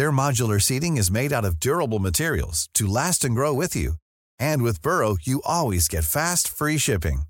Their 0.00 0.10
modular 0.10 0.62
seating 0.62 0.96
is 0.96 1.10
made 1.10 1.30
out 1.30 1.44
of 1.44 1.60
durable 1.60 1.98
materials 1.98 2.70
to 2.72 2.86
last 2.86 3.22
and 3.22 3.34
grow 3.34 3.52
with 3.52 3.76
you. 3.76 3.96
And 4.38 4.62
with 4.62 4.80
Burrow, 4.80 5.18
you 5.20 5.42
always 5.44 5.88
get 5.88 6.04
fast, 6.04 6.48
free 6.48 6.78
shipping. 6.78 7.24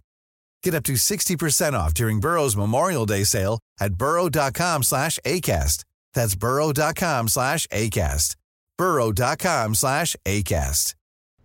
Get 0.63 0.77
up 0.77 0.85
to 0.85 0.93
60% 0.93 1.73
off 1.73 1.93
during 1.95 2.21
Burrow's 2.21 2.57
Memorial 2.57 3.07
Day 3.07 3.25
sale 3.25 3.59
at 3.81 3.95
burrow.com 3.95 4.85
slash 4.85 5.19
ACAST. 5.25 5.83
That's 6.15 6.37
burrow.com 6.37 7.27
slash 7.27 7.67
ACAST. 7.73 8.37
burrow.com 8.79 9.75
slash 9.75 10.15
ACAST. 10.25 10.95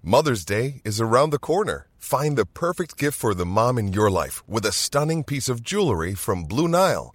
Mother's 0.03 0.45
Day 0.45 0.81
is 0.85 1.01
around 1.01 1.31
the 1.31 1.39
corner. 1.39 1.87
Find 1.97 2.37
the 2.37 2.45
perfect 2.45 2.99
gift 2.99 3.17
for 3.17 3.33
the 3.33 3.47
mom 3.47 3.79
in 3.79 3.93
your 3.93 4.11
life 4.11 4.47
with 4.47 4.63
a 4.63 4.71
stunning 4.71 5.23
piece 5.23 5.49
of 5.49 5.63
jewelry 5.63 6.13
from 6.13 6.43
Blue 6.43 6.67
Nile. 6.67 7.14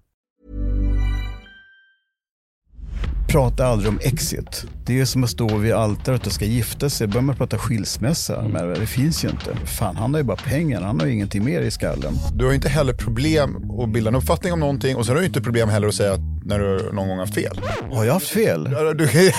Prata 3.31 3.65
aldrig 3.65 3.89
om 3.89 3.99
exit. 4.03 4.65
Det 4.85 4.99
är 4.99 5.05
som 5.05 5.23
att 5.23 5.29
stå 5.29 5.57
vid 5.57 5.73
altaret 5.73 6.27
och 6.27 6.31
ska 6.33 6.45
gifta 6.45 6.89
sig. 6.89 7.07
börjar 7.07 7.21
man 7.21 7.35
prata 7.35 7.57
skilsmässa. 7.57 8.41
Men 8.53 8.69
det 8.79 8.85
finns 8.85 9.25
ju 9.25 9.29
inte. 9.29 9.55
Fan, 9.65 9.95
han 9.95 10.13
har 10.13 10.19
ju 10.19 10.23
bara 10.23 10.37
pengar. 10.37 10.81
Han 10.81 10.99
har 10.99 11.07
ju 11.07 11.13
ingenting 11.13 11.45
mer 11.45 11.61
i 11.61 11.71
skallen. 11.71 12.13
Du 12.33 12.45
har 12.45 12.51
ju 12.51 12.55
inte 12.55 12.69
heller 12.69 12.93
problem 12.93 13.71
att 13.79 13.89
bilda 13.89 14.09
en 14.09 14.15
uppfattning 14.15 14.53
om 14.53 14.59
någonting 14.59 14.95
och 14.95 15.05
sen 15.05 15.15
har 15.15 15.19
du 15.19 15.27
inte 15.27 15.41
problem 15.41 15.69
heller 15.69 15.87
att 15.87 15.95
säga 15.95 16.17
när 16.45 16.59
du 16.59 16.91
någon 16.93 17.07
gång 17.07 17.17
har 17.19 17.25
fel. 17.25 17.61
Har 17.91 18.05
jag 18.05 18.13
haft 18.13 18.27
fel? 18.27 18.63
Du, 18.63 19.05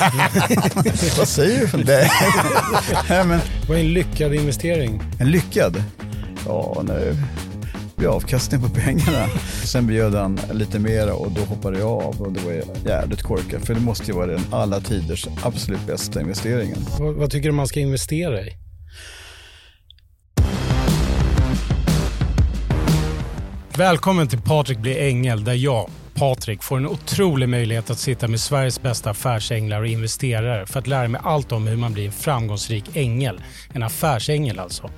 Vad 1.18 1.28
säger 1.28 1.60
du 1.60 1.68
för 1.68 1.78
det? 1.78 2.10
Nej, 3.08 3.26
men, 3.26 3.40
Vad 3.68 3.76
är 3.76 3.80
en 3.80 3.92
lyckad 3.92 4.34
investering? 4.34 5.02
En 5.18 5.30
lyckad? 5.30 5.84
Ja, 6.46 6.82
nu 6.86 7.16
blir 8.02 8.10
avkastning 8.10 8.60
på 8.60 8.68
pengarna. 8.68 9.28
Sen 9.64 9.86
bjöd 9.86 10.14
han 10.14 10.40
lite 10.52 10.78
mer 10.78 11.12
och 11.12 11.32
då 11.32 11.40
hoppade 11.40 11.78
jag 11.78 11.88
av 11.88 12.22
och 12.22 12.32
det 12.32 12.40
var 12.40 12.52
jävligt 12.86 13.22
korkat. 13.22 13.66
För 13.66 13.74
det 13.74 13.80
måste 13.80 14.04
ju 14.04 14.12
vara 14.12 14.26
den 14.26 14.40
alla 14.50 14.80
tiders 14.80 15.26
absolut 15.42 15.86
bästa 15.86 16.20
investeringen. 16.20 16.76
Vad, 16.98 17.14
vad 17.14 17.30
tycker 17.30 17.48
du 17.48 17.54
man 17.54 17.66
ska 17.66 17.80
investera 17.80 18.40
i? 18.40 18.56
Välkommen 23.76 24.28
till 24.28 24.40
Patrik 24.40 24.78
blir 24.78 25.02
ängel 25.02 25.44
där 25.44 25.54
jag, 25.54 25.90
Patrik, 26.22 26.62
får 26.62 26.76
en 26.76 26.86
otrolig 26.86 27.48
möjlighet 27.48 27.90
att 27.90 27.98
sitta 27.98 28.28
med 28.28 28.40
Sveriges 28.40 28.82
bästa 28.82 29.10
affärsänglar 29.10 29.80
och 29.80 29.86
investerare 29.86 30.66
för 30.66 30.78
att 30.78 30.86
lära 30.86 31.08
mig 31.08 31.20
allt 31.24 31.52
om 31.52 31.66
hur 31.66 31.76
man 31.76 31.92
blir 31.92 32.06
en 32.06 32.12
framgångsrik 32.12 32.84
ängel. 32.96 33.40
En 33.72 33.82
affärsängel 33.82 34.58
alltså. 34.58 34.90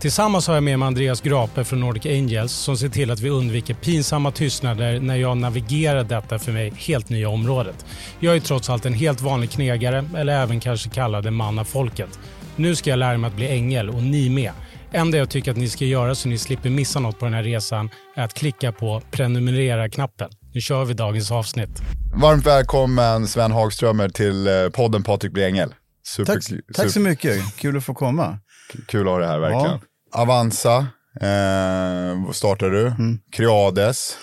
Tillsammans 0.00 0.46
har 0.46 0.54
jag 0.54 0.62
med 0.62 0.78
mig 0.78 0.86
Andreas 0.86 1.20
Grape 1.20 1.64
från 1.64 1.80
Nordic 1.80 2.06
Angels 2.06 2.52
som 2.52 2.76
ser 2.76 2.88
till 2.88 3.10
att 3.10 3.20
vi 3.20 3.30
undviker 3.30 3.74
pinsamma 3.74 4.30
tystnader 4.30 5.00
när 5.00 5.16
jag 5.16 5.36
navigerar 5.36 6.04
detta 6.04 6.38
för 6.38 6.52
mig 6.52 6.72
helt 6.76 7.08
nya 7.08 7.28
området. 7.28 7.86
Jag 8.20 8.36
är 8.36 8.40
trots 8.40 8.70
allt 8.70 8.86
en 8.86 8.94
helt 8.94 9.20
vanlig 9.20 9.50
knegare, 9.50 10.04
eller 10.16 10.42
även 10.42 10.60
kanske 10.60 10.90
kallad 10.90 11.26
en 11.26 11.34
man 11.34 11.58
av 11.58 11.64
folket. 11.64 12.18
Nu 12.56 12.74
ska 12.74 12.90
jag 12.90 12.98
lära 12.98 13.18
mig 13.18 13.28
att 13.28 13.36
bli 13.36 13.48
ängel 13.48 13.90
och 13.90 14.02
ni 14.02 14.30
med. 14.30 14.52
enda 14.92 15.18
jag 15.18 15.30
tycker 15.30 15.50
att 15.50 15.56
ni 15.56 15.68
ska 15.68 15.84
göra 15.84 16.14
så 16.14 16.28
ni 16.28 16.38
slipper 16.38 16.70
missa 16.70 17.00
något 17.00 17.18
på 17.18 17.24
den 17.24 17.34
här 17.34 17.42
resan 17.42 17.90
är 18.16 18.24
att 18.24 18.34
klicka 18.34 18.72
på 18.72 19.02
prenumerera-knappen. 19.10 20.30
Nu 20.56 20.60
kör 20.60 20.84
vi 20.84 20.94
dagens 20.94 21.30
avsnitt. 21.30 21.82
Varmt 22.14 22.46
välkommen 22.46 23.28
Sven 23.28 23.52
Hagströmer 23.52 24.08
till 24.08 24.46
eh, 24.46 24.68
podden 24.68 25.02
Patrik 25.02 25.32
blir 25.32 25.46
ängel. 25.46 25.74
Super, 26.06 26.32
Tack, 26.32 26.42
tack 26.74 26.90
så 26.90 27.00
mycket, 27.00 27.56
kul 27.56 27.76
att 27.76 27.84
få 27.84 27.94
komma. 27.94 28.38
Kul 28.86 29.00
att 29.00 29.12
ha 29.12 29.18
det 29.18 29.26
här 29.26 29.38
verkligen. 29.38 29.80
Avanza 30.12 30.76
eh, 31.20 32.30
startar 32.32 32.70
du, 32.70 32.86
Mm. 32.86 33.18
Creades, 33.32 34.16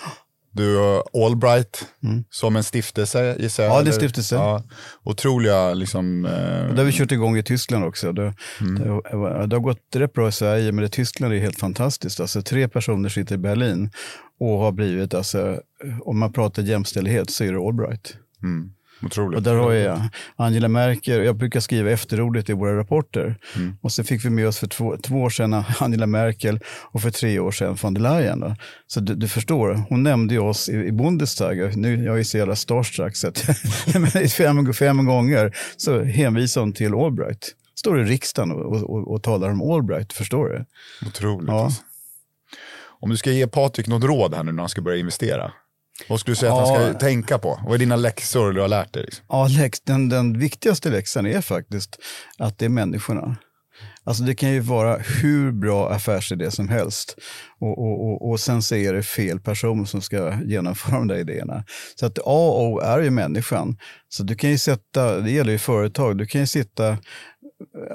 du 0.54 0.76
har 0.76 1.26
Allbright 1.26 1.86
som 2.30 2.56
en 2.56 2.64
stiftelse 2.64 3.36
gissar 3.38 3.62
jag. 3.64 3.72
Ja, 3.72 3.74
det 3.74 3.80
är 3.80 3.82
eller? 3.82 3.92
stiftelse. 3.92 4.34
Ja, 4.34 4.62
otroliga 5.02 5.74
liksom, 5.74 6.24
eh, 6.24 6.74
det 6.74 6.76
har 6.76 6.84
vi 6.84 6.92
kört 6.92 7.12
igång 7.12 7.36
i 7.36 7.42
Tyskland 7.42 7.84
också. 7.84 8.12
Det, 8.12 8.34
det, 8.60 8.84
det 9.46 9.56
har 9.56 9.60
gått 9.60 9.96
rätt 9.96 10.12
bra 10.12 10.28
i 10.28 10.32
Sverige, 10.32 10.72
men 10.72 10.84
i 10.84 10.88
Tyskland 10.88 11.34
är 11.34 11.38
helt 11.38 11.58
fantastiskt. 11.58 12.20
Alltså, 12.20 12.42
tre 12.42 12.68
personer 12.68 13.08
sitter 13.08 13.34
i 13.34 13.38
Berlin 13.38 13.90
och 14.40 14.58
har 14.58 14.72
blivit, 14.72 15.14
alltså, 15.14 15.60
om 16.04 16.18
man 16.18 16.32
pratar 16.32 16.62
jämställdhet 16.62 17.30
så 17.30 17.44
är 17.44 17.52
det 17.52 17.58
Allbright. 17.58 18.16
Otroligt. 19.06 19.36
Och 19.36 19.42
där 19.42 19.54
har 19.54 19.72
jag 19.72 20.00
Angela 20.36 20.68
Merkel, 20.68 21.24
jag 21.24 21.36
brukar 21.36 21.60
skriva 21.60 21.90
efterordet 21.90 22.50
i 22.50 22.52
våra 22.52 22.78
rapporter. 22.78 23.36
Och 23.80 23.92
så 23.92 24.04
fick 24.04 24.24
vi 24.24 24.30
med 24.30 24.48
oss 24.48 24.58
för 24.58 24.66
två, 24.66 24.96
två 24.96 25.22
år 25.22 25.30
sedan 25.30 25.54
Angela 25.80 26.06
Merkel 26.06 26.60
och 26.92 27.02
för 27.02 27.10
tre 27.10 27.38
år 27.38 27.50
sedan 27.50 27.76
von 27.82 27.94
der 27.94 28.00
Leyen. 28.00 28.40
Då. 28.40 28.56
Så 28.86 29.00
du, 29.00 29.14
du 29.14 29.28
förstår, 29.28 29.82
hon 29.88 30.02
nämnde 30.02 30.34
ju 30.34 30.40
oss 30.40 30.68
i, 30.68 30.72
i 30.72 30.92
Bundestag. 30.92 31.76
Nu, 31.76 32.04
jag 32.04 32.18
är 32.18 32.22
så 32.22 32.38
jävla 32.38 32.56
starstruck 32.56 33.16
så 33.16 33.28
att 33.28 33.38
fem, 34.30 34.72
fem 34.72 35.06
gånger 35.06 35.56
så 35.76 36.02
hänvisar 36.02 36.60
hon 36.60 36.72
till 36.72 36.94
Allbright. 36.94 37.54
Står 37.74 38.00
i 38.00 38.04
riksdagen 38.04 38.52
och, 38.52 38.82
och, 38.82 39.12
och 39.12 39.22
talar 39.22 39.50
om 39.50 39.72
Allbright, 39.72 40.12
förstår 40.12 40.48
du? 40.48 40.64
Otroligt. 41.08 41.48
Ja. 41.48 41.64
Alltså. 41.64 41.82
Om 43.00 43.10
du 43.10 43.16
ska 43.16 43.30
ge 43.30 43.46
Patrik 43.46 43.86
något 43.86 44.04
råd 44.04 44.34
här 44.34 44.42
nu 44.42 44.52
när 44.52 44.62
han 44.62 44.68
ska 44.68 44.82
börja 44.82 44.98
investera. 44.98 45.52
Vad 46.08 46.20
skulle 46.20 46.32
du 46.32 46.36
säga 46.36 46.52
att 46.52 46.68
han 46.68 46.90
ska 46.90 46.98
tänka 46.98 47.38
på? 47.38 47.60
Vad 47.64 47.74
är 47.74 47.78
dina 47.78 47.96
läxor 47.96 48.52
du 48.52 48.60
har 48.60 48.68
lärt 48.68 48.92
dig? 48.92 49.04
Liksom? 49.04 49.24
Ja, 49.28 49.48
läx, 49.48 49.80
den, 49.80 50.08
den 50.08 50.38
viktigaste 50.38 50.90
läxan 50.90 51.26
är 51.26 51.40
faktiskt 51.40 51.98
att 52.38 52.58
det 52.58 52.64
är 52.64 52.68
människorna. 52.68 53.36
Alltså 54.06 54.22
det 54.22 54.34
kan 54.34 54.52
ju 54.52 54.60
vara 54.60 54.96
hur 54.96 55.52
bra 55.52 55.90
affärsidé 55.90 56.50
som 56.50 56.68
helst. 56.68 57.16
Och, 57.60 57.78
och, 57.78 58.06
och, 58.06 58.30
och 58.30 58.40
sen 58.40 58.62
så 58.62 58.74
är 58.74 58.92
det 58.92 59.02
fel 59.02 59.40
person 59.40 59.86
som 59.86 60.00
ska 60.00 60.40
genomföra 60.44 60.94
de 60.94 61.08
där 61.08 61.16
idéerna. 61.16 61.64
Så 61.94 62.06
att 62.06 62.18
A 62.18 62.22
och 62.24 62.62
O 62.62 62.80
är 62.80 63.00
ju 63.00 63.10
människan. 63.10 63.76
Så 64.08 64.22
du 64.22 64.34
kan 64.34 64.50
ju 64.50 64.58
sätta, 64.58 65.20
det 65.20 65.30
gäller 65.30 65.52
ju 65.52 65.58
företag, 65.58 66.18
du 66.18 66.26
kan 66.26 66.40
ju 66.40 66.46
sitta 66.46 66.98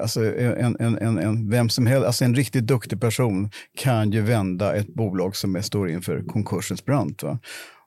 Alltså 0.02 0.24
en, 0.24 0.76
en, 0.80 0.98
en, 0.98 1.18
en, 1.18 1.50
vem 1.50 1.68
som 1.68 1.86
helst, 1.86 2.06
alltså 2.06 2.24
en 2.24 2.34
riktigt 2.34 2.66
duktig 2.66 3.00
person 3.00 3.50
kan 3.76 4.10
ju 4.10 4.20
vända 4.20 4.76
ett 4.76 4.94
bolag 4.94 5.36
som 5.36 5.56
är, 5.56 5.60
står 5.60 5.90
inför 5.90 6.22
konkursens 6.26 6.84
brant. 6.84 7.22
Va? 7.22 7.38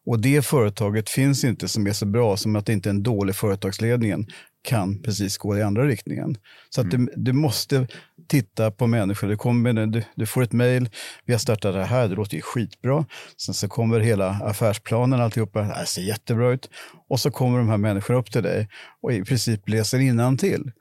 Och 0.06 0.19
det 0.19 0.46
företaget 0.46 1.09
finns 1.09 1.44
inte 1.44 1.68
som 1.68 1.88
är 1.88 1.94
så 1.94 2.06
bra 2.06 2.38
som 2.38 2.56
att 2.56 2.69
inte 2.69 2.90
en 2.90 3.03
dålig 3.03 3.36
företagsledningen 3.36 4.28
kan 4.64 5.02
precis 5.02 5.38
gå 5.38 5.58
i 5.58 5.62
andra 5.62 5.88
riktningen. 5.88 6.38
Så 6.69 6.81
att 6.81 6.91
du, 6.91 7.14
du 7.16 7.34
måste 7.34 7.88
titta 8.28 8.72
på 8.72 8.88
människor. 8.88 9.28
Du, 9.28 9.38
kommer, 9.38 9.74
du, 9.74 10.03
du 10.16 10.25
får 10.25 10.44
ett 10.44 10.52
mejl, 10.52 10.90
vi 11.25 11.34
har 11.34 11.40
startat 11.40 11.74
det 11.74 11.86
här, 11.86 12.08
det 12.08 12.16
låter 12.16 12.36
ju 12.36 12.41
skitbra. 12.41 13.06
Sen 13.38 13.53
så 13.53 13.68
kommer 13.68 14.00
hela 14.00 14.30
affärsplanen, 14.30 15.22
alltihopa, 15.22 15.59
det 15.59 15.66
här 15.66 15.86
ser 15.86 16.02
jättebra 16.02 16.52
ut. 16.52 16.70
Och 17.09 17.20
så 17.20 17.32
kommer 17.32 17.58
de 17.58 17.70
här 17.70 17.78
människorna 17.78 18.20
upp 18.20 18.32
till 18.32 18.44
dig 18.44 18.70
och 19.02 19.14
i 19.14 19.23
princip 19.23 19.70
läser 19.70 20.38
till. 20.38 20.72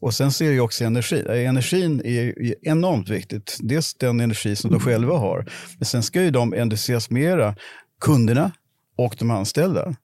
Och 0.00 0.14
sen 0.14 0.32
det 0.48 0.54
ju 0.54 0.60
också 0.60 0.84
energi. 0.84 1.44
Energin 1.46 2.02
är 2.04 2.54
enormt 2.68 3.08
viktigt. 3.08 3.58
Dels 3.60 3.94
den 3.94 4.20
energi 4.20 4.56
som 4.56 4.70
de 4.70 4.80
själva 4.80 5.18
har. 5.18 5.46
Men 5.78 5.86
sen 5.86 6.02
ska 6.02 6.22
ju 6.22 6.30
de 6.30 6.52
entusiasmera 6.52 7.56
kunderna 8.00 8.50
och 8.96 9.16
de 9.18 9.30
anställda. 9.30 9.94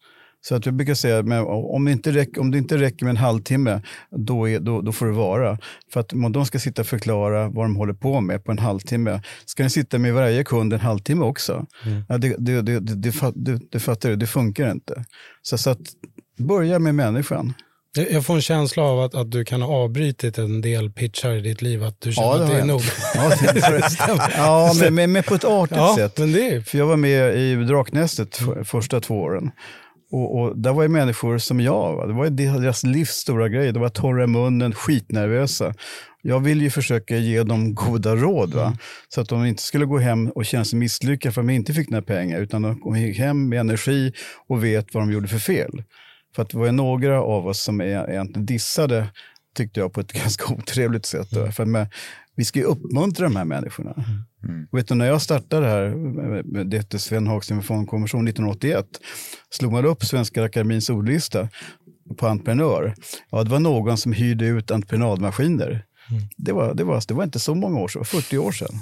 Så 0.40 0.55
att 0.55 0.67
jag 0.67 0.75
brukar 0.75 0.94
säga, 0.94 1.23
men 1.23 1.44
om, 1.46 1.85
det 1.85 1.93
inte 1.93 2.12
räcker, 2.12 2.40
om 2.40 2.50
det 2.50 2.58
inte 2.58 2.79
räcker 2.79 3.05
med 3.05 3.11
en 3.11 3.17
halvtimme, 3.17 3.82
då, 4.11 4.49
är, 4.49 4.61
då, 4.61 4.81
då 4.81 4.93
får 4.93 5.06
det 5.06 5.12
vara. 5.12 5.58
För 5.93 6.00
att 6.00 6.12
om 6.12 6.32
de 6.32 6.46
ska 6.46 6.58
sitta 6.58 6.82
och 6.82 6.87
förklara 6.87 7.49
vad 7.49 7.64
de 7.64 7.76
håller 7.76 7.93
på 7.93 8.20
med 8.20 8.44
på 8.44 8.52
en 8.52 8.58
halvtimme, 8.58 9.23
ska 9.44 9.62
de 9.62 9.70
sitta 9.70 9.99
med 9.99 10.14
varje 10.14 10.44
kund 10.44 10.73
en 10.73 10.81
halvtimme 10.81 11.25
också? 11.25 11.67
Ja, 12.08 12.19
det, 12.19 12.37
det, 12.38 12.62
det, 12.62 12.81
det, 12.81 12.94
det, 12.94 13.12
det, 13.35 14.02
det 14.02 14.17
det 14.17 14.26
funkar 14.26 14.70
inte. 14.70 15.05
Så, 15.43 15.58
så 15.58 15.70
att 15.70 15.81
börja 16.38 16.79
med 16.79 16.94
människan. 16.94 17.55
Jag 17.96 18.26
får 18.26 18.35
en 18.35 18.40
känsla 18.43 18.82
av 18.82 19.00
att, 19.00 19.14
att 19.14 19.31
du 19.31 19.44
kan 19.44 19.62
ha 19.62 19.75
avbrutit 19.75 20.38
en 20.38 20.61
del 20.61 20.90
pitchar 20.90 21.32
i 21.32 21.40
ditt 21.40 21.62
liv, 21.62 21.85
att 21.85 22.00
du 22.00 22.12
känner 22.12 22.29
Ja, 22.29 22.37
det 22.38 22.44
att 22.44 22.50
det 22.50 22.55
är 22.55 22.58
jag. 22.58 22.67
nog. 22.67 22.81
Ja, 23.14 23.32
det, 23.52 24.32
ja 24.37 24.73
men, 24.81 24.94
men, 24.94 25.12
men 25.12 25.23
på 25.23 25.35
ett 25.35 25.44
artigt 25.44 25.76
Ja, 25.79 25.94
sätt. 25.96 26.19
men 26.19 26.32
det 26.32 26.49
är 26.55 26.61
För 26.61 26.79
jag 26.79 26.87
var 26.87 26.96
med 26.96 27.37
i 27.37 27.55
Draknästet 27.55 28.37
för, 28.37 28.64
första 28.64 29.00
två 29.00 29.14
åren. 29.20 29.50
Och, 30.12 30.38
och 30.40 30.58
där 30.58 30.73
var 30.73 30.82
ju 30.82 30.88
människor 30.88 31.38
som 31.38 31.61
jag. 31.61 31.96
Va? 31.96 32.06
Det 32.06 32.12
var 32.12 32.31
deras 32.31 32.82
livs 32.85 33.11
stora 33.11 33.49
grej. 33.49 33.73
De 33.73 33.81
var 33.82 33.88
torra 33.88 34.25
i 34.25 34.26
munnen, 34.26 34.73
skitnervösa. 34.75 35.75
Jag 36.23 36.41
vill 36.41 36.62
ju 36.62 36.70
försöka 36.70 37.17
ge 37.17 37.43
dem 37.43 37.75
goda 37.75 38.17
råd. 38.17 38.55
Va? 38.55 38.76
Så 39.08 39.20
att 39.20 39.29
de 39.29 39.44
inte 39.44 39.62
skulle 39.62 39.84
gå 39.84 39.99
hem 39.99 40.29
och 40.29 40.46
känna 40.46 40.64
sig 40.64 40.79
misslyckade 40.79 41.32
för 41.32 41.41
att 41.41 41.46
de 41.46 41.52
inte 41.55 41.73
fick 41.75 41.91
några 41.91 42.02
pengar. 42.05 42.41
Utan 42.41 42.62
de 42.62 42.81
kom 42.81 42.94
hem 42.94 43.49
med 43.49 43.61
energi 43.61 44.12
och 44.49 44.64
vet 44.64 44.94
vad 44.94 45.02
de 45.02 45.12
gjorde 45.12 45.29
för 45.29 45.38
fel. 45.38 45.82
För 46.35 46.43
att 46.43 46.49
det 46.49 46.59
var 46.59 46.73
några 46.73 47.23
av 47.23 47.47
oss 47.47 47.61
som 47.63 47.81
är- 47.81 48.11
egentligen 48.11 48.47
dissade, 48.47 49.09
tyckte 49.57 49.81
jag, 49.81 49.93
på 49.93 50.01
ett 50.01 50.13
ganska 50.23 50.55
otrevligt 50.55 51.07
sätt. 51.07 51.31
Då. 51.31 51.53
För 51.53 51.63
att 51.63 51.69
med, 51.69 51.89
vi 52.37 52.45
ska 52.45 52.59
ju 52.59 52.65
uppmuntra 52.65 53.25
de 53.29 53.37
här 53.37 53.45
människorna. 53.45 53.91
Och 54.71 54.79
vet 54.79 54.89
du, 54.89 54.95
när 54.95 55.07
jag 55.07 55.23
startade 55.23 55.67
det 55.67 55.73
här, 55.73 56.65
det 56.65 56.77
hette 56.77 56.99
Sven 56.99 57.27
Hagström 57.27 57.63
fondkommission 57.63 58.29
1981, 58.29 58.87
slog 59.51 59.73
man 59.73 59.85
upp 59.85 60.05
Svenska 60.05 60.45
Akademins 60.45 60.91
ordlista 60.91 61.49
på 62.17 62.27
entreprenör. 62.27 62.95
Ja, 63.31 63.45
det 63.45 63.51
var 63.51 63.61
någon 63.61 63.97
som 63.99 64.13
hyrde 64.13 64.47
ut 64.47 64.71
entreprenadmaskiner. 64.71 65.85
Det, 66.37 66.52
var, 66.52 66.75
det, 66.75 66.84
var, 66.84 67.02
det 67.08 67.14
var 67.14 67.25
inte 67.25 67.38
så 67.38 67.55
många 67.55 67.81
år 67.81 67.88
sedan, 67.88 68.02
det 68.10 68.16
var 68.16 68.22
40 68.22 68.38
år 68.38 68.52
sedan. 68.52 68.81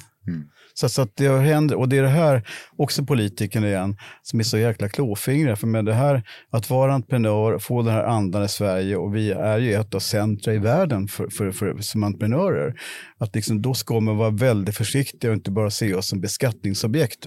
Så, 0.74 0.88
så 0.88 1.02
att 1.02 1.16
det 1.16 1.28
hänt, 1.28 1.72
och 1.72 1.88
det 1.88 1.98
är 1.98 2.02
det 2.02 2.08
här, 2.08 2.48
också 2.76 3.04
politikerna 3.04 3.68
igen, 3.68 3.96
som 4.22 4.40
är 4.40 4.44
så 4.44 4.58
jäkla 4.58 4.88
klåfingriga. 4.88 5.56
För 5.56 5.66
med 5.66 5.84
det 5.84 5.94
här, 5.94 6.22
att 6.50 6.70
vara 6.70 6.94
entreprenör, 6.94 7.58
få 7.58 7.82
den 7.82 7.94
här 7.94 8.04
andan 8.04 8.44
i 8.44 8.48
Sverige, 8.48 8.96
och 8.96 9.16
vi 9.16 9.30
är 9.30 9.58
ju 9.58 9.74
ett 9.74 9.94
av 9.94 10.00
centra 10.00 10.54
i 10.54 10.58
världen 10.58 11.08
för, 11.08 11.28
för, 11.28 11.52
för, 11.52 11.76
som 11.80 12.04
entreprenörer. 12.04 12.80
Att 13.18 13.34
liksom, 13.34 13.62
då 13.62 13.74
ska 13.74 14.00
man 14.00 14.16
vara 14.16 14.30
väldigt 14.30 14.76
försiktig 14.76 15.30
och 15.30 15.36
inte 15.36 15.50
bara 15.50 15.70
se 15.70 15.94
oss 15.94 16.08
som 16.08 16.20
beskattningsobjekt. 16.20 17.26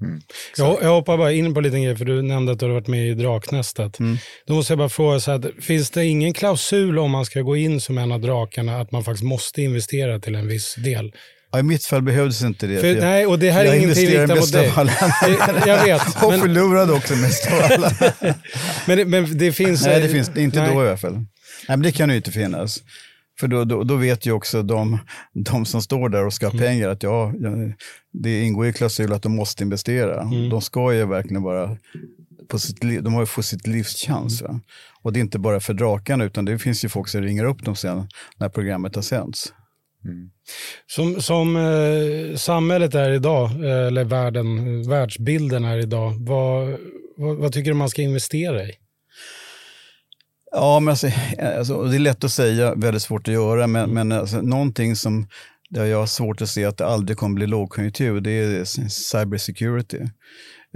Va? 0.00 0.06
Jag, 0.56 0.78
jag 0.82 0.88
hoppar 0.88 1.16
bara 1.18 1.32
in 1.32 1.54
på 1.54 1.60
en 1.60 1.64
liten 1.64 1.82
grej, 1.82 1.96
för 1.96 2.04
du 2.04 2.22
nämnde 2.22 2.52
att 2.52 2.58
du 2.58 2.66
har 2.66 2.72
varit 2.72 2.86
med 2.88 3.08
i 3.08 3.14
Draknästet. 3.14 3.98
Mm. 3.98 4.18
Då 4.46 4.54
måste 4.54 4.72
jag 4.72 4.78
bara 4.78 4.88
fråga, 4.88 5.20
så 5.20 5.30
här, 5.30 5.60
finns 5.60 5.90
det 5.90 6.04
ingen 6.04 6.32
klausul 6.32 6.98
om 6.98 7.10
man 7.10 7.24
ska 7.24 7.40
gå 7.40 7.56
in 7.56 7.80
som 7.80 7.98
en 7.98 8.12
av 8.12 8.20
drakarna, 8.20 8.80
att 8.80 8.92
man 8.92 9.04
faktiskt 9.04 9.24
måste 9.24 9.62
investera 9.62 10.18
till 10.18 10.34
en 10.34 10.48
viss 10.48 10.74
del? 10.74 11.12
Ja, 11.52 11.58
I 11.58 11.62
mitt 11.62 11.84
fall 11.84 12.02
behövdes 12.02 12.42
inte 12.42 12.66
det. 12.66 12.80
För, 12.80 12.86
jag, 12.86 12.96
nej, 13.00 13.26
och 13.26 13.38
det 13.38 13.50
här 13.50 13.60
är 13.60 13.64
jag 13.64 13.76
ingenting 13.76 14.08
riktat 14.08 14.38
mot 14.38 14.52
dig. 14.52 14.72
Det- 14.76 15.62
Jag 15.66 15.84
vet, 15.84 16.02
och 16.24 16.30
men, 16.30 16.40
förlorade 16.40 16.92
också 16.92 17.14
mest 17.16 17.46
av 17.52 17.60
alla. 17.72 17.92
men, 18.86 18.98
det- 18.98 19.04
men 19.04 19.38
det 19.38 19.52
finns... 19.52 19.84
Nej, 19.86 20.00
det 20.00 20.08
finns 20.08 20.36
inte 20.36 20.62
nej. 20.62 20.74
då 20.74 20.84
i 20.84 20.88
alla 20.88 20.96
fall. 20.96 21.12
Nej, 21.14 21.24
men 21.68 21.82
det 21.82 21.92
kan 21.92 22.10
ju 22.10 22.16
inte 22.16 22.32
finnas. 22.32 22.78
För 23.40 23.48
då, 23.48 23.64
då, 23.64 23.84
då 23.84 23.96
vet 23.96 24.26
ju 24.26 24.32
också 24.32 24.62
de, 24.62 24.98
de 25.32 25.64
som 25.64 25.82
står 25.82 26.08
där 26.08 26.26
och 26.26 26.32
ska 26.32 26.46
ha 26.46 26.52
Mm. 26.52 26.64
pengar 26.64 26.88
att 26.88 27.02
ja, 27.02 27.32
det 28.12 28.42
ingår 28.42 28.66
i 28.66 28.72
klausul 28.72 29.12
att 29.12 29.22
de 29.22 29.36
måste 29.36 29.62
investera. 29.64 30.22
Mm. 30.22 30.48
De 30.48 30.62
ska 30.62 30.94
ju 30.94 31.04
verkligen 31.06 31.42
vara 31.42 31.76
på 32.48 32.58
sitt 32.58 32.84
liv, 32.84 33.02
de 33.02 33.14
har 33.14 33.22
ju 33.22 33.26
fått 33.26 33.44
sitt 33.44 33.66
livs 33.66 34.06
chans. 34.06 34.42
Va? 34.42 34.60
Och 35.02 35.12
det 35.12 35.18
är 35.18 35.20
inte 35.20 35.38
bara 35.38 35.60
för 35.60 35.74
drakarna 35.74 36.24
utan 36.24 36.44
det 36.44 36.58
finns 36.58 36.84
ju 36.84 36.88
folk 36.88 37.08
som 37.08 37.22
ringer 37.22 37.44
upp 37.44 37.64
dem 37.64 37.76
sen 37.76 38.08
när 38.36 38.48
programmet 38.48 38.94
har 38.94 39.02
sänts. 39.02 39.52
Som, 40.86 41.20
som 41.22 41.56
eh, 41.56 42.36
samhället 42.36 42.94
är 42.94 43.10
idag, 43.10 43.50
eh, 43.64 43.86
eller 43.86 44.04
världen, 44.04 44.82
världsbilden 44.88 45.64
är 45.64 45.78
idag, 45.78 46.14
vad, 46.18 46.76
vad, 47.16 47.36
vad 47.36 47.52
tycker 47.52 47.70
du 47.70 47.74
man 47.74 47.90
ska 47.90 48.02
investera 48.02 48.62
i? 48.64 48.72
Ja, 50.52 50.80
men 50.80 50.92
alltså, 50.92 51.08
alltså, 51.56 51.82
det 51.82 51.96
är 51.96 51.98
lätt 51.98 52.24
att 52.24 52.32
säga, 52.32 52.74
väldigt 52.74 53.02
svårt 53.02 53.28
att 53.28 53.34
göra, 53.34 53.66
men, 53.66 53.90
men 53.90 54.12
alltså, 54.12 54.40
någonting 54.40 54.96
som 54.96 55.26
där 55.70 55.84
jag 55.84 55.98
har 55.98 56.06
svårt 56.06 56.42
att 56.42 56.48
se 56.48 56.64
att 56.64 56.76
det 56.76 56.86
aldrig 56.86 57.18
kommer 57.18 57.34
bli 57.34 57.46
lågkonjunktur, 57.46 58.20
det 58.20 58.30
är 58.30 58.64
cybersecurity. 58.88 59.98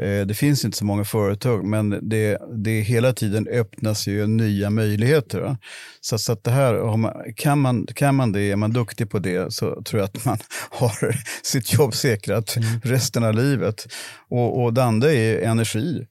Eh, 0.03 0.27
Det 0.27 0.35
finns 0.35 0.65
inte 0.65 0.79
så 0.79 0.85
många 0.85 1.05
företag, 1.05 1.65
men 1.65 2.09
det, 2.09 2.39
det 2.65 2.81
hela 2.81 3.13
tiden 3.13 3.49
öppnas 3.49 4.07
ju 4.07 4.27
nya 4.27 4.71
möjligheter. 4.71 5.41
Va? 5.41 5.59
Så, 6.01 6.19
så 6.19 6.33
att 6.33 6.45
det 6.45 6.51
här, 6.51 6.97
man, 6.97 7.13
kan, 7.37 7.59
man, 7.61 7.87
kan 7.95 8.15
man 8.15 8.33
det, 8.33 8.41
är 8.51 8.57
man 8.57 8.71
duktig 8.73 9.11
på 9.11 9.19
det, 9.19 9.53
så 9.55 9.83
tror 9.83 10.01
jag 10.01 10.05
att 10.05 10.25
man 10.25 10.39
har 10.71 11.17
sitt 11.43 11.73
jobb 11.73 11.95
säkrat 11.95 12.57
resten 12.85 13.25
av 13.25 13.35
livet. 13.35 13.87
Och, 14.29 14.63
och 14.63 14.75
det 14.75 14.85
andra 14.85 15.13
är 15.13 15.43
energi. 15.43 16.07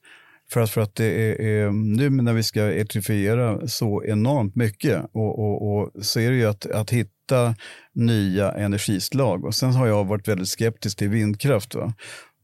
För 0.52 0.60
att, 0.60 0.70
för 0.70 0.80
att 0.80 0.94
det 0.94 1.04
är, 1.04 1.70
nu 1.70 2.10
när 2.10 2.32
vi 2.32 2.42
ska 2.42 2.60
elektrifiera 2.62 3.68
så 3.68 4.04
enormt 4.04 4.54
mycket 4.54 5.04
och, 5.12 5.38
och, 5.38 5.76
och 5.76 6.04
så 6.04 6.20
är 6.20 6.30
det 6.30 6.36
ju 6.36 6.46
att, 6.46 6.66
att 6.66 6.90
hitta 6.90 7.54
nya 7.94 8.52
energislag. 8.52 9.44
Och 9.44 9.54
sen 9.54 9.72
har 9.72 9.86
jag 9.86 10.04
varit 10.04 10.28
väldigt 10.28 10.48
skeptisk 10.48 10.98
till 10.98 11.08
vindkraft. 11.08 11.74
Va? 11.74 11.94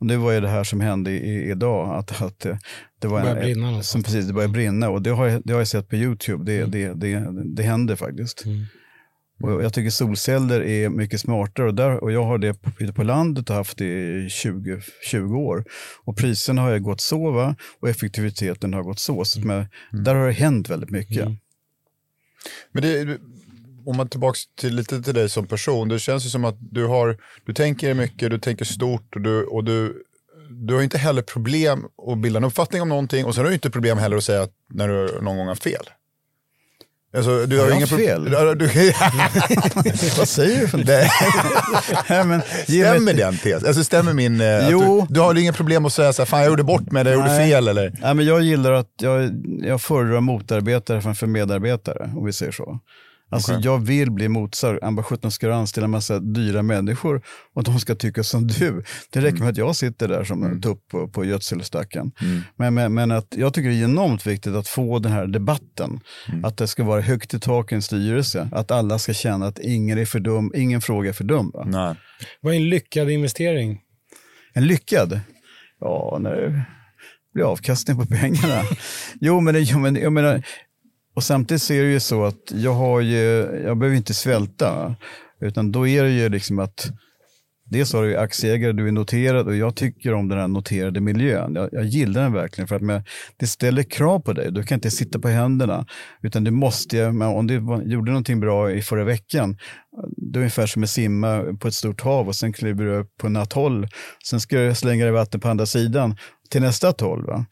Och 0.01 0.07
det 0.07 0.17
var 0.17 0.33
ju 0.33 0.41
det 0.41 0.49
här 0.49 0.65
som 0.65 0.81
hände 0.81 1.11
i, 1.11 1.51
idag. 1.51 1.99
Att, 1.99 2.23
att 2.23 2.47
eh, 2.47 2.57
det 3.01 3.09
var 3.09 3.21
började 3.21 3.41
brinna 3.41 3.83
som 3.83 4.03
precis, 4.03 4.27
det 4.27 4.33
började 4.33 4.53
brinna 4.53 4.91
och 4.91 5.03
det 5.03 5.11
har 5.11 5.43
det 5.45 5.53
har 5.53 5.61
jag 5.61 5.69
sett 5.69 5.89
på 5.89 5.97
YouTube. 5.97 6.45
Det, 6.45 6.65
det, 6.65 6.95
det, 6.95 7.33
det 7.45 7.63
händer 7.63 7.97
faktiskt. 7.97 8.45
Och 9.41 9.65
jag 9.65 9.73
tycker 9.73 9.91
solceller 9.91 10.61
är 10.63 10.89
mycket 10.89 11.21
smartare 11.21 11.67
och, 11.67 11.75
där, 11.75 12.05
och 12.05 12.13
jag 12.13 12.25
har 12.25 12.39
det 12.39 12.55
på, 12.55 12.93
på 12.93 13.03
landet 13.03 13.51
och 13.51 13.57
haft 13.57 13.79
det 13.79 13.85
i 14.25 14.29
20, 14.31 14.81
20 15.11 15.37
år. 15.37 15.65
Och 16.05 16.17
priserna 16.17 16.63
har 16.63 16.71
ju 16.71 16.81
gått 16.81 17.01
så 17.01 17.31
va? 17.31 17.57
och 17.81 17.89
effektiviteten 17.89 18.75
har 18.75 18.83
gått 18.83 18.99
så. 18.99 19.25
så 19.25 19.41
med, 19.41 19.67
Där 19.93 20.15
har 20.15 20.27
det 20.27 20.33
hänt 20.33 20.71
väldigt 20.71 20.91
mycket. 20.91 21.29
Men 22.73 22.83
det, 22.83 23.19
om 23.87 23.97
man 23.97 24.09
tillbaka 24.09 24.39
till, 24.61 24.75
lite 24.75 25.03
till 25.03 25.15
dig 25.15 25.29
som 25.29 25.47
person, 25.47 25.89
det 25.89 25.99
känns 25.99 26.27
ju 26.27 26.29
som 26.29 26.45
att 26.45 26.57
du 26.61 26.87
har, 26.87 27.17
du 27.45 27.55
tänker 27.55 27.95
mycket, 27.95 28.31
du 28.31 28.39
tänker 28.39 28.65
stort 28.65 29.17
och 29.17 29.23
du, 29.23 29.45
och 29.45 29.65
du, 29.65 30.03
du 30.51 30.75
har 30.75 30.83
inte 30.83 30.99
heller 30.99 31.23
problem 31.23 31.85
att 32.13 32.19
bilda 32.19 32.39
en 32.39 32.45
uppfattning 32.45 32.83
om 32.83 32.89
någonting 32.89 33.25
och 33.25 33.35
sen 33.35 33.45
har 33.45 33.49
du 33.49 33.55
inte 33.55 33.71
problem 33.71 33.99
heller 33.99 34.17
att 34.17 34.25
säga 34.25 34.43
att 34.43 34.53
när 34.69 34.89
du 34.89 35.21
någon 35.23 35.37
gång 35.37 35.47
har 35.47 35.55
fel. 35.55 35.85
Alltså, 37.17 37.47
du 37.47 37.57
Har 37.57 37.63
har 37.65 37.71
jag 37.71 37.77
inga 37.79 37.87
pro- 37.87 37.97
fel? 37.99 38.29
Ja, 38.33 38.55
Du, 38.55 38.67
Vad 40.19 40.29
säger 40.29 40.61
du 40.61 40.69
för 40.69 40.79
något? 40.79 40.87
stämmer 42.67 43.15
den 43.15 43.37
tes? 43.39 43.65
Alltså, 43.65 43.85
stämmer 43.85 44.13
min... 44.13 44.41
eh, 44.41 44.69
Jo. 44.71 45.07
Du, 45.09 45.15
du 45.15 45.21
har 45.21 45.35
inga 45.39 45.53
problem 45.53 45.85
att 45.87 45.93
säga 45.93 46.13
så 46.13 46.23
här, 46.23 46.27
fan 46.27 46.41
jag 46.41 46.49
gjorde 46.49 46.63
bort 46.65 46.93
mig, 46.93 47.05
jag 47.07 47.15
gjorde 47.15 47.37
fel 47.37 47.69
eller? 47.69 47.93
Nej, 48.03 48.15
men 48.15 48.27
jag 48.27 48.43
gillar 48.43 48.73
att 48.73 48.91
jag, 49.01 49.31
jag 49.63 49.81
föredrar 49.81 50.21
motarbetare 50.21 51.01
framför 51.03 51.27
medarbetare, 51.27 52.11
om 52.17 52.25
vi 52.27 52.33
säger 52.33 52.53
så. 52.53 52.79
Alltså 53.31 53.53
Okej. 53.53 53.65
jag 53.65 53.87
vill 53.87 54.11
bli 54.11 54.29
motsagd. 54.29 54.83
Än 54.83 54.97
bara 54.97 55.03
17 55.03 55.31
ska 55.31 55.47
du 55.47 55.55
anställa 55.55 55.85
en 55.85 55.91
massa 55.91 56.19
dyra 56.19 56.63
människor 56.63 57.23
och 57.55 57.65
de 57.65 57.81
ska 57.81 57.95
tycka 57.95 58.23
som 58.23 58.47
du. 58.47 58.83
Det 59.11 59.21
räcker 59.21 59.39
med 59.39 59.49
att 59.49 59.57
jag 59.57 59.77
sitter 59.77 60.09
där 60.09 60.25
som 60.25 60.43
en 60.43 60.61
tupp 60.61 60.89
på, 60.89 61.09
på 61.09 61.25
gödselstacken. 61.25 62.13
Men, 62.57 62.75
men, 62.75 62.95
men 62.95 63.11
att 63.11 63.35
jag 63.37 63.55
tycker 63.55 63.69
det 63.69 63.75
är 63.75 63.85
enormt 63.85 64.27
viktigt 64.27 64.55
att 64.55 64.69
få 64.69 64.99
den 64.99 65.13
här 65.13 65.27
debatten. 65.27 66.01
Att 66.43 66.57
det 66.57 66.67
ska 66.67 66.85
vara 66.85 67.01
högt 67.01 67.35
i 67.35 67.41
tak 67.41 67.73
i 67.73 67.75
en 67.75 67.83
styrelse. 67.83 68.49
Att 68.53 68.71
alla 68.71 68.99
ska 68.99 69.13
känna 69.13 69.47
att 69.47 69.59
ingen 69.59 69.99
är 69.99 70.05
för 70.05 70.21
dum, 70.21 70.53
ingen 70.55 70.81
fråga 70.81 71.09
är 71.09 71.13
för 71.13 71.25
dum. 71.25 71.51
Va? 71.55 71.65
Nej. 71.67 71.95
Vad 72.41 72.55
är 72.55 72.57
en 72.57 72.69
lyckad 72.69 73.11
investering? 73.11 73.81
En 74.55 74.67
lyckad? 74.67 75.21
Ja, 75.81 76.19
när 76.21 76.37
det 76.37 76.65
blir 77.35 77.45
avkastning 77.45 77.97
på 77.97 78.07
pengarna. 78.07 78.63
jo, 79.21 79.41
men, 79.41 79.65
jo, 79.65 79.79
men 79.79 79.97
jag 79.97 80.13
menar, 80.13 80.43
och 81.17 81.25
samtidigt 81.25 81.63
så 81.63 81.73
är 81.73 81.83
det 81.83 81.91
ju 81.91 82.01
så 82.01 82.25
att 82.25 82.53
jag 82.53 82.73
har 82.73 83.01
ju, 83.01 83.23
jag 83.65 83.79
behöver 83.79 83.97
inte 83.97 84.15
svälta. 84.15 84.97
Utan 85.41 85.73
då 85.73 85.87
är 85.87 86.05
det 86.05 86.11
ju 86.11 86.29
liksom 86.29 86.59
att 86.59 86.91
Dels 87.71 87.93
har 87.93 88.03
du 88.03 88.17
aktieägare, 88.17 88.73
du 88.73 88.89
är 88.89 88.93
noterad 88.93 89.47
och 89.47 89.57
jag 89.57 89.77
tycker 89.77 90.15
om 90.15 90.29
den 90.29 90.39
här 90.39 90.49
noterade 90.49 91.01
miljön. 91.01 91.55
Jag, 91.55 91.69
jag 91.73 91.85
gillar 91.85 92.23
den 92.23 92.33
verkligen 92.33 92.69
för 92.69 92.77
att 92.77 92.83
med, 92.83 93.09
det 93.37 93.47
ställer 93.47 93.83
krav 93.83 94.21
på 94.21 94.33
dig. 94.33 94.53
Du 94.53 94.63
kan 94.63 94.77
inte 94.77 94.91
sitta 94.91 95.19
på 95.19 95.29
händerna. 95.29 95.87
Utan 96.23 96.45
du 96.45 96.51
måste, 96.51 97.13
men 97.13 97.29
om 97.29 97.47
du 97.47 97.55
gjorde 97.85 98.11
någonting 98.11 98.41
bra 98.41 98.71
i 98.71 98.83
förra 98.83 99.05
veckan, 99.05 99.59
det 100.17 100.39
är 100.39 100.41
ungefär 100.41 100.67
som 100.67 100.83
att 100.83 100.91
simma 100.91 101.43
på 101.61 101.69
ett 101.69 101.75
stort 101.75 102.01
hav 102.01 102.29
och 102.29 102.35
sen 102.35 102.53
kliver 102.53 102.85
du 102.85 102.97
upp 102.97 103.17
på 103.21 103.27
en 103.27 103.37
atoll. 103.37 103.89
Sen 104.25 104.41
ska 104.41 104.59
du 104.59 104.75
slänga 104.75 105.05
dig 105.05 105.13
i 105.13 105.17
vatten 105.17 105.41
på 105.41 105.49
andra 105.49 105.67
sidan 105.67 106.17
till 106.51 106.63
nästa 106.63 106.89
atoll. 106.89 107.27
Va? 107.27 107.47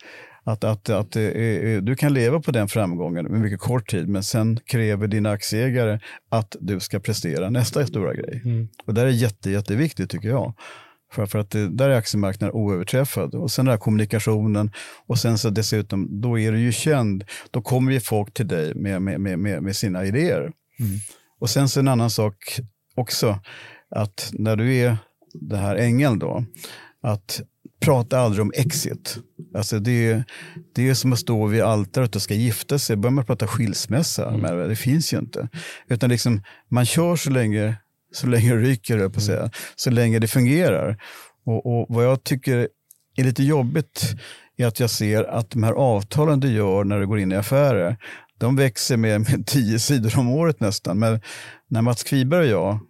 Att, 0.44 0.64
att, 0.64 0.90
att 0.90 1.16
eh, 1.16 1.22
eh, 1.22 1.82
du 1.82 1.96
kan 1.96 2.14
leva 2.14 2.40
på 2.40 2.50
den 2.50 2.68
framgången 2.68 3.24
med 3.24 3.40
mycket 3.40 3.60
kort 3.60 3.90
tid, 3.90 4.08
men 4.08 4.22
sen 4.22 4.58
kräver 4.66 5.06
dina 5.06 5.30
aktieägare 5.30 5.98
att 6.28 6.56
du 6.60 6.80
ska 6.80 7.00
prestera 7.00 7.50
nästa 7.50 7.86
stora 7.86 8.14
grej. 8.14 8.42
Och 8.86 8.94
det 8.94 9.00
är 9.00 9.06
jätte, 9.06 9.50
jätteviktigt 9.50 10.10
tycker 10.10 10.28
jag. 10.28 10.54
För, 11.12 11.26
för 11.26 11.38
att 11.38 11.50
det, 11.50 11.68
där 11.68 11.90
är 11.90 11.96
aktiemarknaden 11.96 12.54
oöverträffad. 12.54 13.34
Och 13.34 13.50
sen 13.50 13.64
den 13.64 13.72
här 13.72 13.78
kommunikationen 13.78 14.72
och 15.06 15.18
sen 15.18 15.38
så 15.38 15.50
dessutom, 15.50 16.20
då 16.20 16.38
är 16.38 16.52
du 16.52 16.60
ju 16.60 16.72
känd. 16.72 17.24
Då 17.50 17.62
kommer 17.62 17.92
ju 17.92 18.00
folk 18.00 18.34
till 18.34 18.48
dig 18.48 18.74
med, 18.74 19.02
med, 19.02 19.20
med, 19.20 19.62
med, 19.62 19.76
sina 19.76 20.04
idéer. 20.04 20.52
Och 21.40 21.50
sen 21.50 21.68
så 21.68 21.80
en 21.80 21.88
annan 21.88 22.10
sak 22.10 22.60
också, 22.94 23.38
att 23.90 24.30
när 24.32 24.56
du 24.56 24.76
är 24.76 24.96
det 25.34 25.56
här 25.56 25.76
ängeln 25.76 26.18
då, 26.18 26.44
att 27.02 27.42
prata 27.84 28.18
aldrig 28.18 28.42
om 28.42 28.52
exit. 28.54 29.18
Alltså 29.54 29.78
det, 29.78 30.24
det 30.74 30.88
är 30.88 30.94
som 30.94 31.12
att 31.12 31.18
stå 31.18 31.46
vid 31.46 31.62
altaret 31.62 32.16
och 32.16 32.22
ska 32.22 32.34
gifta 32.34 32.78
sig. 32.78 32.96
Börjar 32.96 33.12
man 33.12 33.24
prata 33.24 33.46
skilsmässa, 33.46 34.28
mm. 34.28 34.68
det 34.68 34.76
finns 34.76 35.12
ju 35.12 35.18
inte. 35.18 35.48
Utan 35.88 36.10
liksom, 36.10 36.42
man 36.70 36.86
kör 36.86 37.16
så 37.16 37.30
länge, 37.30 37.76
så 38.12 38.26
länge 38.26 38.54
det 38.54 38.60
ryker, 38.60 39.08
på 39.08 39.16
att 39.16 39.22
säga. 39.22 39.38
Mm. 39.38 39.50
Så 39.76 39.90
länge 39.90 40.18
det 40.18 40.28
fungerar. 40.28 41.02
Och, 41.46 41.66
och 41.66 41.86
vad 41.88 42.04
jag 42.04 42.24
tycker 42.24 42.68
är 43.16 43.24
lite 43.24 43.42
jobbigt 43.42 44.14
är 44.56 44.66
att 44.66 44.80
jag 44.80 44.90
ser 44.90 45.24
att 45.24 45.50
de 45.50 45.62
här 45.62 45.72
avtalen 45.72 46.40
du 46.40 46.48
gör 46.52 46.84
när 46.84 47.00
du 47.00 47.06
går 47.06 47.18
in 47.18 47.32
i 47.32 47.34
affärer, 47.34 47.96
de 48.38 48.56
växer 48.56 48.96
med, 48.96 49.20
med 49.20 49.46
tio 49.46 49.78
sidor 49.78 50.18
om 50.18 50.28
året 50.28 50.60
nästan. 50.60 50.98
Men 50.98 51.20
när 51.68 51.82
Mats 51.82 52.02
Kviberg 52.02 52.54
och 52.54 52.66
jag 52.66 52.80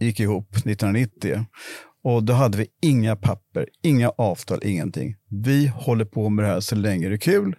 gick 0.00 0.20
ihop 0.20 0.56
1990 0.56 1.46
och 2.04 2.22
då 2.22 2.32
hade 2.32 2.58
vi 2.58 2.66
inga 2.82 3.16
papper, 3.16 3.68
inga 3.82 4.08
avtal, 4.08 4.60
ingenting. 4.62 5.16
Vi 5.30 5.66
håller 5.66 6.04
på 6.04 6.28
med 6.28 6.44
det 6.44 6.48
här 6.48 6.60
så 6.60 6.74
länge 6.74 7.08
det 7.08 7.14
är 7.14 7.18
kul. 7.18 7.56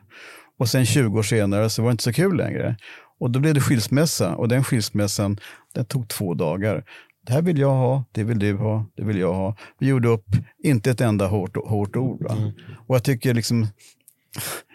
Och 0.59 0.69
sen 0.69 0.85
20 0.85 1.19
år 1.19 1.23
senare 1.23 1.69
så 1.69 1.81
var 1.81 1.89
det 1.89 1.91
inte 1.91 2.03
så 2.03 2.13
kul 2.13 2.37
längre. 2.37 2.77
Och 3.19 3.31
då 3.31 3.39
blev 3.39 3.53
det 3.53 3.61
skilsmässa 3.61 4.35
och 4.35 4.47
den 4.47 4.63
skilsmässan 4.63 5.39
den 5.73 5.85
tog 5.85 6.07
två 6.07 6.33
dagar. 6.33 6.83
Det 7.25 7.33
här 7.33 7.41
vill 7.41 7.57
jag 7.57 7.73
ha, 7.73 8.05
det 8.11 8.23
vill 8.23 8.39
du 8.39 8.57
ha, 8.57 8.85
det 8.95 9.03
vill 9.03 9.17
jag 9.17 9.33
ha. 9.33 9.55
Vi 9.79 9.87
gjorde 9.87 10.07
upp, 10.07 10.25
inte 10.63 10.91
ett 10.91 11.01
enda 11.01 11.27
hårt, 11.27 11.57
hårt 11.67 11.95
ord. 11.95 12.31
Mm. 12.31 12.51
Och 12.87 12.95
jag 12.95 13.03
tycker 13.03 13.33
liksom, 13.33 13.67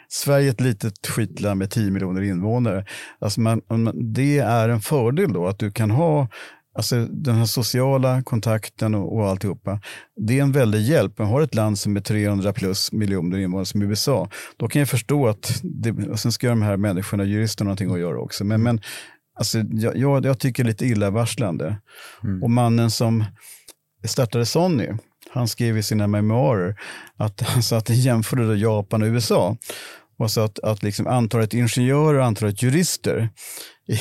Sverige 0.09 0.47
är 0.47 0.51
ett 0.51 0.61
litet 0.61 1.07
skitland 1.07 1.59
med 1.59 1.71
10 1.71 1.91
miljoner 1.91 2.23
invånare. 2.23 2.87
Alltså 3.19 3.41
man, 3.41 3.61
det 4.15 4.39
är 4.39 4.69
en 4.69 4.81
fördel 4.81 5.33
då 5.33 5.47
att 5.47 5.59
du 5.59 5.71
kan 5.71 5.91
ha 5.91 6.29
Alltså 6.75 7.07
den 7.11 7.35
här 7.35 7.45
sociala 7.45 8.23
kontakten 8.23 8.95
och, 8.95 9.17
och 9.17 9.29
alltihopa. 9.29 9.81
Det 10.17 10.39
är 10.39 10.43
en 10.43 10.53
väldig 10.53 10.81
hjälp. 10.81 11.19
Man 11.19 11.29
har 11.29 11.43
ett 11.43 11.55
land 11.55 11.79
som 11.79 11.97
är 11.97 12.01
300 12.01 12.53
plus 12.53 12.93
miljoner 12.93 13.39
invånare 13.39 13.67
som 13.67 13.83
USA. 13.83 14.29
Då 14.57 14.69
kan 14.69 14.81
jag 14.81 14.89
förstå 14.89 15.29
att, 15.29 15.61
det, 15.63 16.19
sen 16.19 16.33
ska 16.33 16.49
de 16.49 16.63
här 16.63 16.77
människorna, 16.77 17.25
juristerna, 17.25 17.69
någonting 17.69 17.93
att 17.93 18.01
göra 18.01 18.21
också. 18.21 18.45
Men, 18.45 18.63
men 18.63 18.81
alltså, 19.39 19.59
jag, 19.59 19.97
jag, 19.97 20.25
jag 20.25 20.39
tycker 20.39 20.65
lite 20.65 20.87
illavarslande. 20.87 21.77
Mm. 22.25 22.43
Och 22.43 22.51
mannen 22.51 22.91
som 22.91 23.25
startade 24.05 24.47
Sony, 24.47 24.89
han 25.31 25.49
skrev 25.49 25.79
i 25.79 25.83
sina 25.83 26.07
memoarer 26.07 26.77
att 27.17 27.41
han 27.41 27.63
sa 27.63 27.77
att 27.77 27.89
han 27.89 27.97
jämförde 27.97 28.57
Japan 28.57 29.03
och 29.03 29.09
USA. 29.09 29.57
Och 30.19 30.31
så 30.31 30.41
att, 30.41 30.59
att 30.59 30.83
liksom 30.83 31.07
antalet 31.07 31.55
ingenjörer 31.55 32.19
och 32.19 32.25
antalet 32.25 32.63
jurister 32.63 33.29
i, 33.87 33.95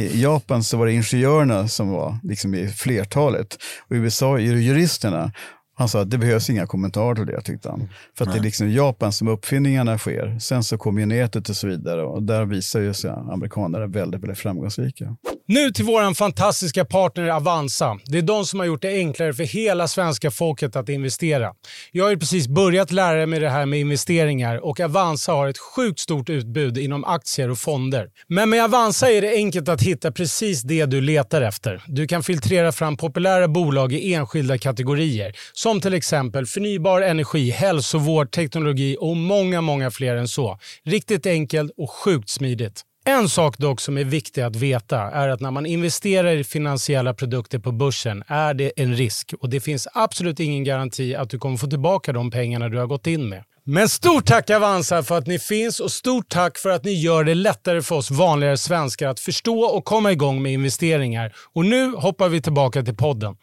i, 0.00 0.22
Japan 0.22 0.64
så 0.64 0.76
var 0.76 0.86
det 0.86 0.92
ingenjörerna 0.92 1.68
som 1.68 1.88
var 1.88 2.18
liksom 2.22 2.54
i 2.54 2.68
flertalet. 2.68 3.58
Och 3.88 3.96
i 3.96 3.98
USA 3.98 4.38
är 4.38 4.54
det 4.54 4.60
juristerna. 4.60 5.32
Han 5.74 5.88
sa 5.88 6.00
att 6.00 6.10
det 6.10 6.18
behövs 6.18 6.50
inga 6.50 6.66
kommentarer 6.66 7.14
till 7.14 7.26
det, 7.26 7.40
tyckte 7.40 7.70
han. 7.70 7.88
För 8.18 8.24
att 8.24 8.28
Nej. 8.28 8.38
det 8.38 8.42
är 8.42 8.44
liksom 8.44 8.70
Japan 8.70 9.12
som 9.12 9.28
uppfinningarna 9.28 9.98
sker. 9.98 10.38
Sen 10.38 10.64
så 10.64 10.78
kommer 10.78 11.00
ju 11.00 11.06
nätet 11.06 11.48
och 11.48 11.56
så 11.56 11.66
vidare 11.66 12.02
och 12.02 12.22
där 12.22 12.44
visar 12.44 12.80
ju 12.80 12.94
sig 12.94 13.10
amerikanerna 13.10 13.86
väldigt, 13.86 14.22
väldigt 14.22 14.38
framgångsrika. 14.38 15.16
Nu 15.52 15.70
till 15.70 15.84
vår 15.84 16.14
fantastiska 16.14 16.84
partner 16.84 17.28
Avanza. 17.28 17.98
Det 18.04 18.18
är 18.18 18.22
de 18.22 18.46
som 18.46 18.58
har 18.58 18.66
gjort 18.66 18.82
det 18.82 18.88
enklare 18.88 19.34
för 19.34 19.44
hela 19.44 19.88
svenska 19.88 20.30
folket 20.30 20.76
att 20.76 20.88
investera. 20.88 21.52
Jag 21.92 22.04
har 22.04 22.10
ju 22.10 22.18
precis 22.18 22.48
börjat 22.48 22.90
lära 22.90 23.26
mig 23.26 23.40
det 23.40 23.50
här 23.50 23.66
med 23.66 23.80
investeringar 23.80 24.64
och 24.64 24.80
Avanza 24.80 25.32
har 25.32 25.48
ett 25.48 25.58
sjukt 25.58 25.98
stort 26.00 26.28
utbud 26.28 26.78
inom 26.78 27.04
aktier 27.04 27.50
och 27.50 27.58
fonder. 27.58 28.08
Men 28.28 28.50
med 28.50 28.64
Avanza 28.64 29.10
är 29.10 29.22
det 29.22 29.34
enkelt 29.34 29.68
att 29.68 29.82
hitta 29.82 30.12
precis 30.12 30.62
det 30.62 30.86
du 30.86 31.00
letar 31.00 31.42
efter. 31.42 31.82
Du 31.86 32.06
kan 32.06 32.22
filtrera 32.22 32.72
fram 32.72 32.96
populära 32.96 33.48
bolag 33.48 33.92
i 33.92 34.14
enskilda 34.14 34.58
kategorier 34.58 35.32
som 35.52 35.80
till 35.80 35.94
exempel 35.94 36.46
förnybar 36.46 37.00
energi, 37.00 37.50
hälsovård, 37.50 38.30
teknologi 38.30 38.96
och 39.00 39.16
många, 39.16 39.60
många 39.60 39.90
fler 39.90 40.16
än 40.16 40.28
så. 40.28 40.58
Riktigt 40.84 41.26
enkelt 41.26 41.72
och 41.76 41.90
sjukt 41.90 42.28
smidigt. 42.28 42.84
En 43.04 43.28
sak 43.28 43.58
dock 43.58 43.80
som 43.80 43.98
är 43.98 44.04
viktig 44.04 44.42
att 44.42 44.56
veta 44.56 45.00
är 45.00 45.28
att 45.28 45.40
när 45.40 45.50
man 45.50 45.66
investerar 45.66 46.32
i 46.32 46.44
finansiella 46.44 47.14
produkter 47.14 47.58
på 47.58 47.72
börsen 47.72 48.24
är 48.26 48.54
det 48.54 48.72
en 48.76 48.96
risk 48.96 49.34
och 49.40 49.50
det 49.50 49.60
finns 49.60 49.88
absolut 49.94 50.40
ingen 50.40 50.64
garanti 50.64 51.14
att 51.14 51.30
du 51.30 51.38
kommer 51.38 51.56
få 51.56 51.66
tillbaka 51.66 52.12
de 52.12 52.30
pengarna 52.30 52.68
du 52.68 52.78
har 52.78 52.86
gått 52.86 53.06
in 53.06 53.28
med. 53.28 53.44
Men 53.64 53.88
stort 53.88 54.26
tack 54.26 54.50
Avanza 54.50 55.02
för 55.02 55.18
att 55.18 55.26
ni 55.26 55.38
finns 55.38 55.80
och 55.80 55.90
stort 55.90 56.28
tack 56.28 56.58
för 56.58 56.70
att 56.70 56.84
ni 56.84 56.92
gör 56.92 57.24
det 57.24 57.34
lättare 57.34 57.82
för 57.82 57.96
oss 57.96 58.10
vanligare 58.10 58.56
svenskar 58.56 59.08
att 59.08 59.20
förstå 59.20 59.60
och 59.60 59.84
komma 59.84 60.12
igång 60.12 60.42
med 60.42 60.52
investeringar. 60.52 61.32
Och 61.52 61.64
nu 61.64 61.92
hoppar 61.92 62.28
vi 62.28 62.42
tillbaka 62.42 62.82
till 62.82 62.96
podden. 62.96 63.36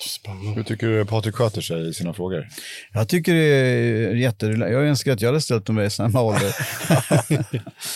Spännande. 0.00 0.50
Hur 0.50 0.62
tycker 0.62 0.86
du 0.86 1.04
Patrik 1.04 1.34
sköter 1.34 1.60
sig 1.60 1.88
i 1.88 1.94
sina 1.94 2.14
frågor? 2.14 2.48
Jag 2.92 3.08
tycker 3.08 3.34
det 3.34 3.40
är 3.40 4.14
jätterelaxat. 4.14 4.72
Jag 4.72 4.86
önskar 4.86 5.12
att 5.12 5.20
jag 5.20 5.28
hade 5.28 5.40
ställt 5.40 5.66
dem 5.66 5.80
i 5.80 5.90
samma 5.90 6.22
ålder. 6.22 6.56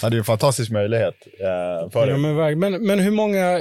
ja, 0.02 0.11
det 0.11 0.16
är 0.16 0.18
en 0.18 0.25
fantastisk 0.25 0.70
möjlighet 0.70 1.14
eh, 1.40 1.90
för 1.90 2.08
ja, 2.08 2.16
men, 2.16 2.58
men, 2.58 2.87
men 2.87 2.99
hur 2.99 3.11
många 3.11 3.61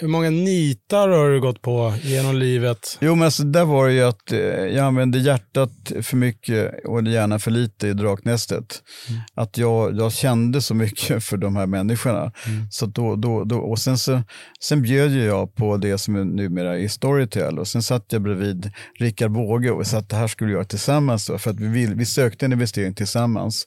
hur 0.00 0.08
många 0.08 0.30
nitar 0.30 1.08
har 1.08 1.30
du 1.30 1.40
gått 1.40 1.62
på 1.62 1.94
genom 2.02 2.36
livet? 2.36 2.98
Jo, 3.00 3.14
men 3.14 3.24
alltså, 3.24 3.42
där 3.42 3.64
var 3.64 3.86
det 3.86 3.92
ju 3.92 4.02
att 4.02 4.32
eh, 4.32 4.38
jag 4.38 4.78
använde 4.78 5.18
hjärtat 5.18 5.92
för 6.02 6.16
mycket 6.16 6.84
och 6.84 7.02
gärna 7.02 7.38
för 7.38 7.50
lite 7.50 7.88
i 7.88 7.92
Draknästet. 7.92 8.82
Mm. 9.08 9.20
Att 9.34 9.58
jag, 9.58 9.96
jag 9.98 10.12
kände 10.12 10.60
så 10.60 10.74
mycket 10.74 11.24
för 11.24 11.36
de 11.36 11.56
här 11.56 11.66
människorna. 11.66 12.20
Mm. 12.20 12.66
Så 12.70 12.86
då, 12.86 13.16
då, 13.16 13.44
då, 13.44 13.58
och 13.58 13.78
sen, 13.78 13.98
så, 13.98 14.22
sen 14.60 14.82
bjöd 14.82 15.12
jag 15.12 15.54
på 15.54 15.76
det 15.76 15.98
som 15.98 16.16
är 16.16 16.24
numera 16.24 16.78
är 16.78 16.88
Storytel 16.88 17.58
och 17.58 17.68
sen 17.68 17.82
satt 17.82 18.12
jag 18.12 18.22
bredvid 18.22 18.72
Rickard 18.98 19.30
Båge 19.30 19.70
och 19.70 19.86
sa 19.86 19.98
att 19.98 20.08
det 20.08 20.16
här 20.16 20.28
skulle 20.28 20.48
vi 20.48 20.54
göra 20.54 20.64
tillsammans. 20.64 21.26
Då, 21.26 21.38
för 21.38 21.50
att 21.50 21.60
vi, 21.60 21.68
vill, 21.68 21.94
vi 21.94 22.06
sökte 22.06 22.44
en 22.44 22.52
investering 22.52 22.94
tillsammans. 22.94 23.66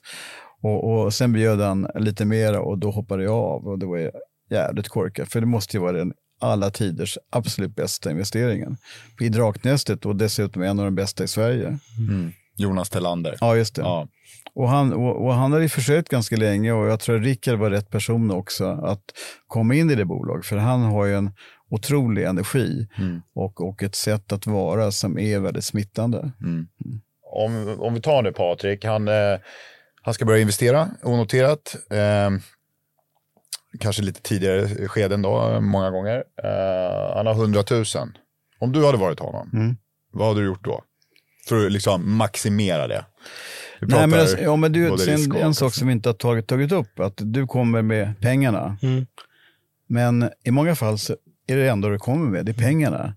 Och, 0.62 1.04
och 1.04 1.14
Sen 1.14 1.32
bjöd 1.32 1.60
han 1.60 1.86
lite 1.94 2.24
mera 2.24 2.60
och 2.60 2.78
då 2.78 2.90
hoppade 2.90 3.24
jag 3.24 3.34
av. 3.34 3.66
Och 3.66 3.78
det 3.78 3.86
var 3.86 4.10
jävligt 4.50 4.88
korkat, 4.88 5.28
för 5.32 5.40
det 5.40 5.46
måste 5.46 5.76
ju 5.76 5.80
vara 5.80 5.92
den 5.92 6.12
alla 6.40 6.70
tiders 6.70 7.18
absolut 7.30 7.76
bästa 7.76 8.10
investeringen. 8.10 8.76
I 9.20 9.28
Draknästet 9.28 10.06
och 10.06 10.16
dessutom 10.16 10.62
en 10.62 10.78
av 10.78 10.84
de 10.84 10.94
bästa 10.94 11.24
i 11.24 11.28
Sverige. 11.28 11.78
Mm. 12.08 12.32
Jonas 12.56 12.90
Tellander. 12.90 13.36
Ja, 13.40 13.56
just 13.56 13.74
det. 13.74 13.82
Ja. 13.82 14.08
Och, 14.54 14.68
han, 14.68 14.92
och, 14.92 15.26
och 15.26 15.34
han 15.34 15.52
hade 15.52 15.68
försökt 15.68 16.08
ganska 16.08 16.36
länge 16.36 16.72
och 16.72 16.86
jag 16.86 17.00
tror 17.00 17.16
att 17.16 17.22
Rickard 17.22 17.58
var 17.58 17.70
rätt 17.70 17.90
person 17.90 18.30
också 18.30 18.64
att 18.66 19.02
komma 19.46 19.74
in 19.74 19.90
i 19.90 19.94
det 19.94 20.04
bolaget. 20.04 20.46
För 20.46 20.56
han 20.56 20.82
har 20.82 21.04
ju 21.04 21.14
en 21.14 21.30
otrolig 21.70 22.24
energi 22.24 22.88
mm. 22.98 23.22
och, 23.34 23.68
och 23.68 23.82
ett 23.82 23.94
sätt 23.94 24.32
att 24.32 24.46
vara 24.46 24.90
som 24.90 25.18
är 25.18 25.40
väldigt 25.40 25.64
smittande. 25.64 26.18
Mm. 26.18 26.52
mm. 26.84 27.00
Om, 27.36 27.80
om 27.80 27.94
vi 27.94 28.00
tar 28.00 28.22
nu 28.22 28.32
Patrik, 28.32 28.84
han, 28.84 29.08
eh, 29.08 29.38
han 30.02 30.14
ska 30.14 30.24
börja 30.24 30.40
investera 30.40 30.88
onoterat. 31.02 31.76
Eh, 31.90 32.30
kanske 33.80 34.02
lite 34.02 34.22
tidigare 34.22 34.88
skeden 34.88 35.22
då, 35.22 35.60
många 35.60 35.90
gånger. 35.90 36.16
Uh, 36.16 37.16
han 37.16 37.26
har 37.26 37.34
100 37.34 37.64
000. 37.70 37.84
Om 38.60 38.72
du 38.72 38.86
hade 38.86 38.98
varit 38.98 39.20
honom, 39.20 39.50
mm. 39.52 39.76
vad 40.12 40.28
hade 40.28 40.40
du 40.40 40.46
gjort 40.46 40.64
då? 40.64 40.82
För 41.48 41.66
att 41.66 41.72
liksom 41.72 42.16
maximera 42.16 42.86
det. 42.86 43.04
Nej, 43.80 44.06
men, 44.06 44.20
alltså, 44.20 44.38
ja, 44.38 44.56
men 44.56 44.72
du, 44.72 44.98
sen, 44.98 45.36
en 45.36 45.54
sak 45.54 45.74
som 45.74 45.86
vi 45.86 45.92
inte 45.92 46.08
har 46.08 46.14
tagit, 46.14 46.46
tagit 46.46 46.72
upp, 46.72 47.00
att 47.00 47.14
du 47.16 47.46
kommer 47.46 47.82
med 47.82 48.20
pengarna. 48.20 48.76
Mm. 48.82 49.06
Men 49.86 50.30
i 50.44 50.50
många 50.50 50.74
fall 50.74 50.98
så 50.98 51.16
är 51.46 51.56
det 51.56 51.68
enda 51.68 51.88
du 51.88 51.98
kommer 51.98 52.30
med, 52.30 52.46
det 52.46 52.52
är 52.52 52.64
pengarna. 52.66 53.14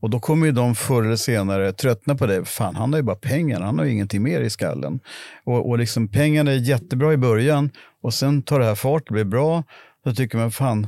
Och 0.00 0.10
då 0.10 0.20
kommer 0.20 0.46
ju 0.46 0.52
de 0.52 0.74
förr 0.74 1.02
eller 1.02 1.16
senare 1.16 1.72
tröttna 1.72 2.14
på 2.14 2.26
det. 2.26 2.44
Fan, 2.44 2.76
han 2.76 2.92
har 2.92 2.98
ju 2.98 3.02
bara 3.02 3.16
pengar, 3.16 3.60
han 3.60 3.78
har 3.78 3.86
ju 3.86 3.92
ingenting 3.92 4.22
mer 4.22 4.40
i 4.40 4.50
skallen. 4.50 5.00
Och, 5.44 5.68
och 5.68 5.78
liksom, 5.78 6.08
pengarna 6.08 6.52
är 6.52 6.56
jättebra 6.56 7.12
i 7.12 7.16
början 7.16 7.70
och 8.02 8.14
sen 8.14 8.42
tar 8.42 8.60
det 8.60 8.64
här 8.64 8.74
fart, 8.74 9.02
det 9.06 9.12
blir 9.12 9.24
bra 9.24 9.64
då 10.04 10.14
tycker 10.14 10.38
man, 10.38 10.50
fan, 10.50 10.86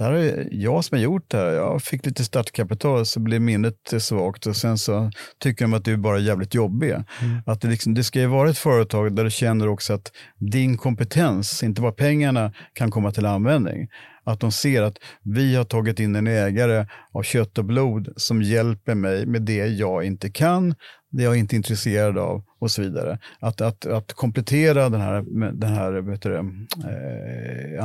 det 0.00 0.04
här 0.04 0.12
är 0.12 0.48
jag 0.50 0.84
som 0.84 0.98
har 0.98 1.02
gjort 1.02 1.30
det 1.30 1.36
här. 1.36 1.46
Jag 1.46 1.82
fick 1.82 2.06
lite 2.06 2.24
startkapital 2.24 3.06
så 3.06 3.20
blev 3.20 3.40
minnet 3.40 3.94
svagt 3.98 4.46
och 4.46 4.56
sen 4.56 4.78
så 4.78 5.10
tycker 5.38 5.64
de 5.64 5.74
att 5.74 5.84
du 5.84 5.92
är 5.92 5.96
bara 5.96 6.18
jävligt 6.18 6.54
jobbig. 6.54 6.90
Mm. 6.90 7.04
Att 7.46 7.60
det, 7.60 7.68
liksom, 7.68 7.94
det 7.94 8.04
ska 8.04 8.20
ju 8.20 8.26
vara 8.26 8.50
ett 8.50 8.58
företag 8.58 9.16
där 9.16 9.24
du 9.24 9.30
känner 9.30 9.68
också 9.68 9.92
att 9.92 10.12
din 10.38 10.76
kompetens, 10.76 11.62
inte 11.62 11.80
bara 11.80 11.92
pengarna, 11.92 12.52
kan 12.72 12.90
komma 12.90 13.12
till 13.12 13.26
användning. 13.26 13.88
Att 14.24 14.40
de 14.40 14.52
ser 14.52 14.82
att 14.82 14.96
vi 15.22 15.56
har 15.56 15.64
tagit 15.64 16.00
in 16.00 16.16
en 16.16 16.26
ägare 16.26 16.86
av 17.12 17.22
kött 17.22 17.58
och 17.58 17.64
blod 17.64 18.08
som 18.16 18.42
hjälper 18.42 18.94
mig 18.94 19.26
med 19.26 19.42
det 19.42 19.66
jag 19.66 20.04
inte 20.04 20.30
kan, 20.30 20.74
det 21.10 21.22
jag 21.22 21.36
inte 21.36 21.54
är 21.54 21.56
intresserad 21.56 22.18
av 22.18 22.44
och 22.60 22.70
så 22.70 22.82
vidare. 22.82 23.18
Att, 23.40 23.60
att, 23.60 23.86
att 23.86 24.12
komplettera 24.12 24.88
den 24.88 25.00
här, 25.00 25.24
den 25.52 25.72
här 25.72 25.92
vet 25.92 26.22
du, 26.22 26.34
eh, 26.34 27.84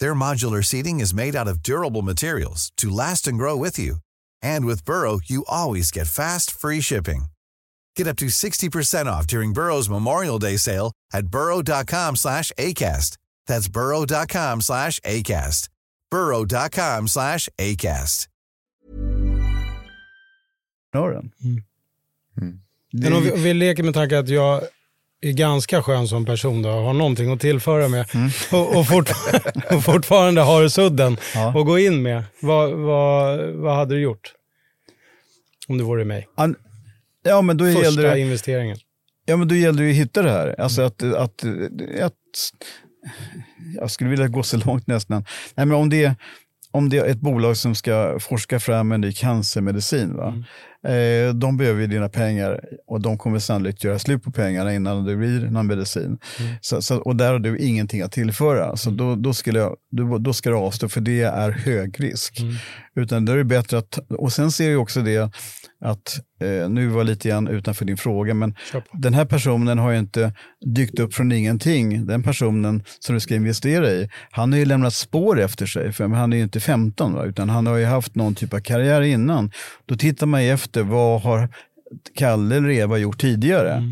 Their 0.00 0.14
modular 0.14 0.62
seating 0.62 1.00
is 1.00 1.14
made 1.14 1.34
out 1.34 1.48
of 1.48 1.62
durable 1.62 2.02
materials 2.02 2.72
to 2.76 2.90
last 2.90 3.26
and 3.26 3.38
grow 3.38 3.56
with 3.56 3.78
you. 3.78 3.96
And 4.42 4.66
with 4.66 4.84
Burrow, 4.84 5.20
you 5.24 5.44
always 5.48 5.90
get 5.90 6.06
fast, 6.06 6.50
free 6.50 6.82
shipping. 6.82 7.26
Get 7.96 8.06
up 8.06 8.16
to 8.16 8.26
60% 8.26 9.06
off 9.06 9.26
during 9.26 9.52
Burrow's 9.52 9.88
Memorial 9.88 10.38
Day 10.38 10.58
sale 10.58 10.92
at 11.12 11.26
burrow.com 11.26 12.16
slash 12.16 12.52
ACAST. 12.58 13.16
That's 13.46 13.68
burrow.com 13.68 14.60
slash 14.60 15.00
ACAST. 15.00 15.68
burrow.com 16.10 17.08
slash 17.08 17.48
ACAST. 17.58 18.26
entreprenören. 20.92 21.30
Det 22.34 22.40
mm. 22.40 22.60
Men 22.92 23.12
mm. 23.12 23.12
mm. 23.12 23.16
om 23.16 23.22
vi, 23.22 23.28
är, 23.28 23.34
om 23.34 23.42
vi 23.42 23.54
leker 23.54 23.82
med 23.82 23.94
tanken 23.94 24.18
att 24.18 24.28
jag 24.28 24.60
är 25.22 25.32
ganska 25.32 25.82
skön 25.82 26.08
som 26.08 26.24
person 26.24 26.62
då, 26.62 26.68
har 26.70 26.92
någonting 26.92 27.32
att 27.32 27.40
tillföra 27.40 27.88
med 27.88 28.06
och, 28.52 28.76
och, 28.76 28.86
fort, 28.88 29.10
och 29.70 29.84
fortfarande 29.84 30.40
har 30.40 30.68
sudden 30.68 31.16
Ja. 31.34 31.48
att 31.60 31.66
gå 31.66 31.78
in 31.78 32.02
med. 32.02 32.24
Vad, 32.40 32.70
vad, 32.72 33.38
vad 33.54 33.76
hade 33.76 33.94
du 33.94 34.00
gjort? 34.00 34.32
Om 35.68 35.78
det 35.78 35.84
vore 35.84 36.04
mig. 36.04 36.28
an, 36.34 36.56
ja, 37.24 37.42
men 37.42 37.56
då 37.56 37.68
gäller 37.68 37.82
Första 37.84 38.02
det, 38.02 38.18
investeringen. 38.20 38.76
ja, 39.24 39.36
men 39.36 39.48
då 39.48 39.54
gäller 39.54 39.82
det 39.82 39.90
att 39.90 39.96
hitta 39.96 40.22
det 40.22 40.30
här. 40.30 40.60
Alltså 40.60 40.82
att, 40.82 41.02
att, 41.02 41.44
att, 42.02 42.14
jag 43.76 43.90
skulle 43.90 44.10
vilja 44.10 44.28
gå 44.28 44.42
så 44.42 44.56
långt 44.56 44.86
nästan. 44.86 45.24
Nej, 45.54 45.66
men 45.66 45.76
om, 45.76 45.90
det, 45.90 46.14
om 46.70 46.88
det 46.88 46.98
är 46.98 47.04
ett 47.04 47.20
bolag 47.20 47.56
som 47.56 47.74
ska 47.74 48.18
forska 48.20 48.60
fram 48.60 48.92
en 48.92 49.00
ny 49.00 49.12
cancermedicin, 49.12 50.16
va? 50.16 50.44
Eh, 50.86 51.34
de 51.34 51.56
behöver 51.56 51.80
ju 51.80 51.86
dina 51.86 52.08
pengar 52.08 52.60
och 52.86 53.00
de 53.00 53.18
kommer 53.18 53.38
sannolikt 53.38 53.84
göra 53.84 53.98
slut 53.98 54.22
på 54.22 54.32
pengarna 54.32 54.74
innan 54.74 55.04
det 55.04 55.16
blir 55.16 55.40
någon 55.40 55.66
medicin. 55.66 56.18
Så, 56.60 56.82
så, 56.82 56.96
och 56.96 57.16
där 57.16 57.32
har 57.32 57.38
du 57.38 57.58
ingenting 57.58 58.02
att 58.02 58.12
tillföra. 58.12 58.76
Så 58.76 58.90
då, 58.90 59.16
då, 59.16 59.34
skulle 59.34 59.58
jag, 59.58 59.76
då, 59.90 60.18
då 60.18 60.32
ska 60.32 60.50
du 60.50 60.56
avstå 60.56 60.88
för 60.88 61.00
det 61.00 61.20
är 61.20 61.50
hög 61.50 62.00
risk. 62.00 62.40
Utan 62.94 63.24
då 63.24 63.32
är 63.32 63.36
det 63.36 63.44
bättre 63.44 63.78
att, 63.78 63.98
och 64.08 64.32
sen 64.32 64.52
ser 64.52 64.70
jag 64.70 64.82
också 64.82 65.00
det 65.00 65.32
att, 65.84 66.20
eh, 66.40 66.68
nu 66.68 66.86
var 66.86 67.04
lite 67.04 67.28
grann 67.28 67.48
utanför 67.48 67.84
din 67.84 67.96
fråga, 67.96 68.34
men 68.34 68.54
den 68.92 69.14
här 69.14 69.24
personen 69.24 69.78
har 69.78 69.90
ju 69.90 69.98
inte 69.98 70.32
dykt 70.66 70.98
upp 70.98 71.14
från 71.14 71.32
ingenting. 71.32 72.06
Den 72.06 72.22
personen 72.22 72.82
som 72.98 73.14
du 73.14 73.20
ska 73.20 73.34
investera 73.34 73.90
i, 73.90 74.10
han 74.30 74.52
har 74.52 74.58
ju 74.58 74.64
lämnat 74.64 74.94
spår 74.94 75.40
efter 75.40 75.66
sig, 75.66 75.92
för 75.92 76.08
han 76.08 76.32
är 76.32 76.36
ju 76.36 76.42
inte 76.42 76.60
15, 76.60 77.12
va? 77.12 77.24
utan 77.24 77.48
han 77.48 77.66
har 77.66 77.76
ju 77.76 77.84
haft 77.84 78.14
någon 78.14 78.34
typ 78.34 78.54
av 78.54 78.60
karriär 78.60 79.00
innan. 79.00 79.50
Då 79.86 79.96
tittar 79.96 80.26
man 80.26 80.44
ju 80.44 80.50
efter, 80.70 80.82
vad 80.82 81.20
har 81.20 81.48
Kalle 82.14 82.56
eller 82.56 82.70
Eva 82.70 82.98
gjort 82.98 83.20
tidigare? 83.20 83.82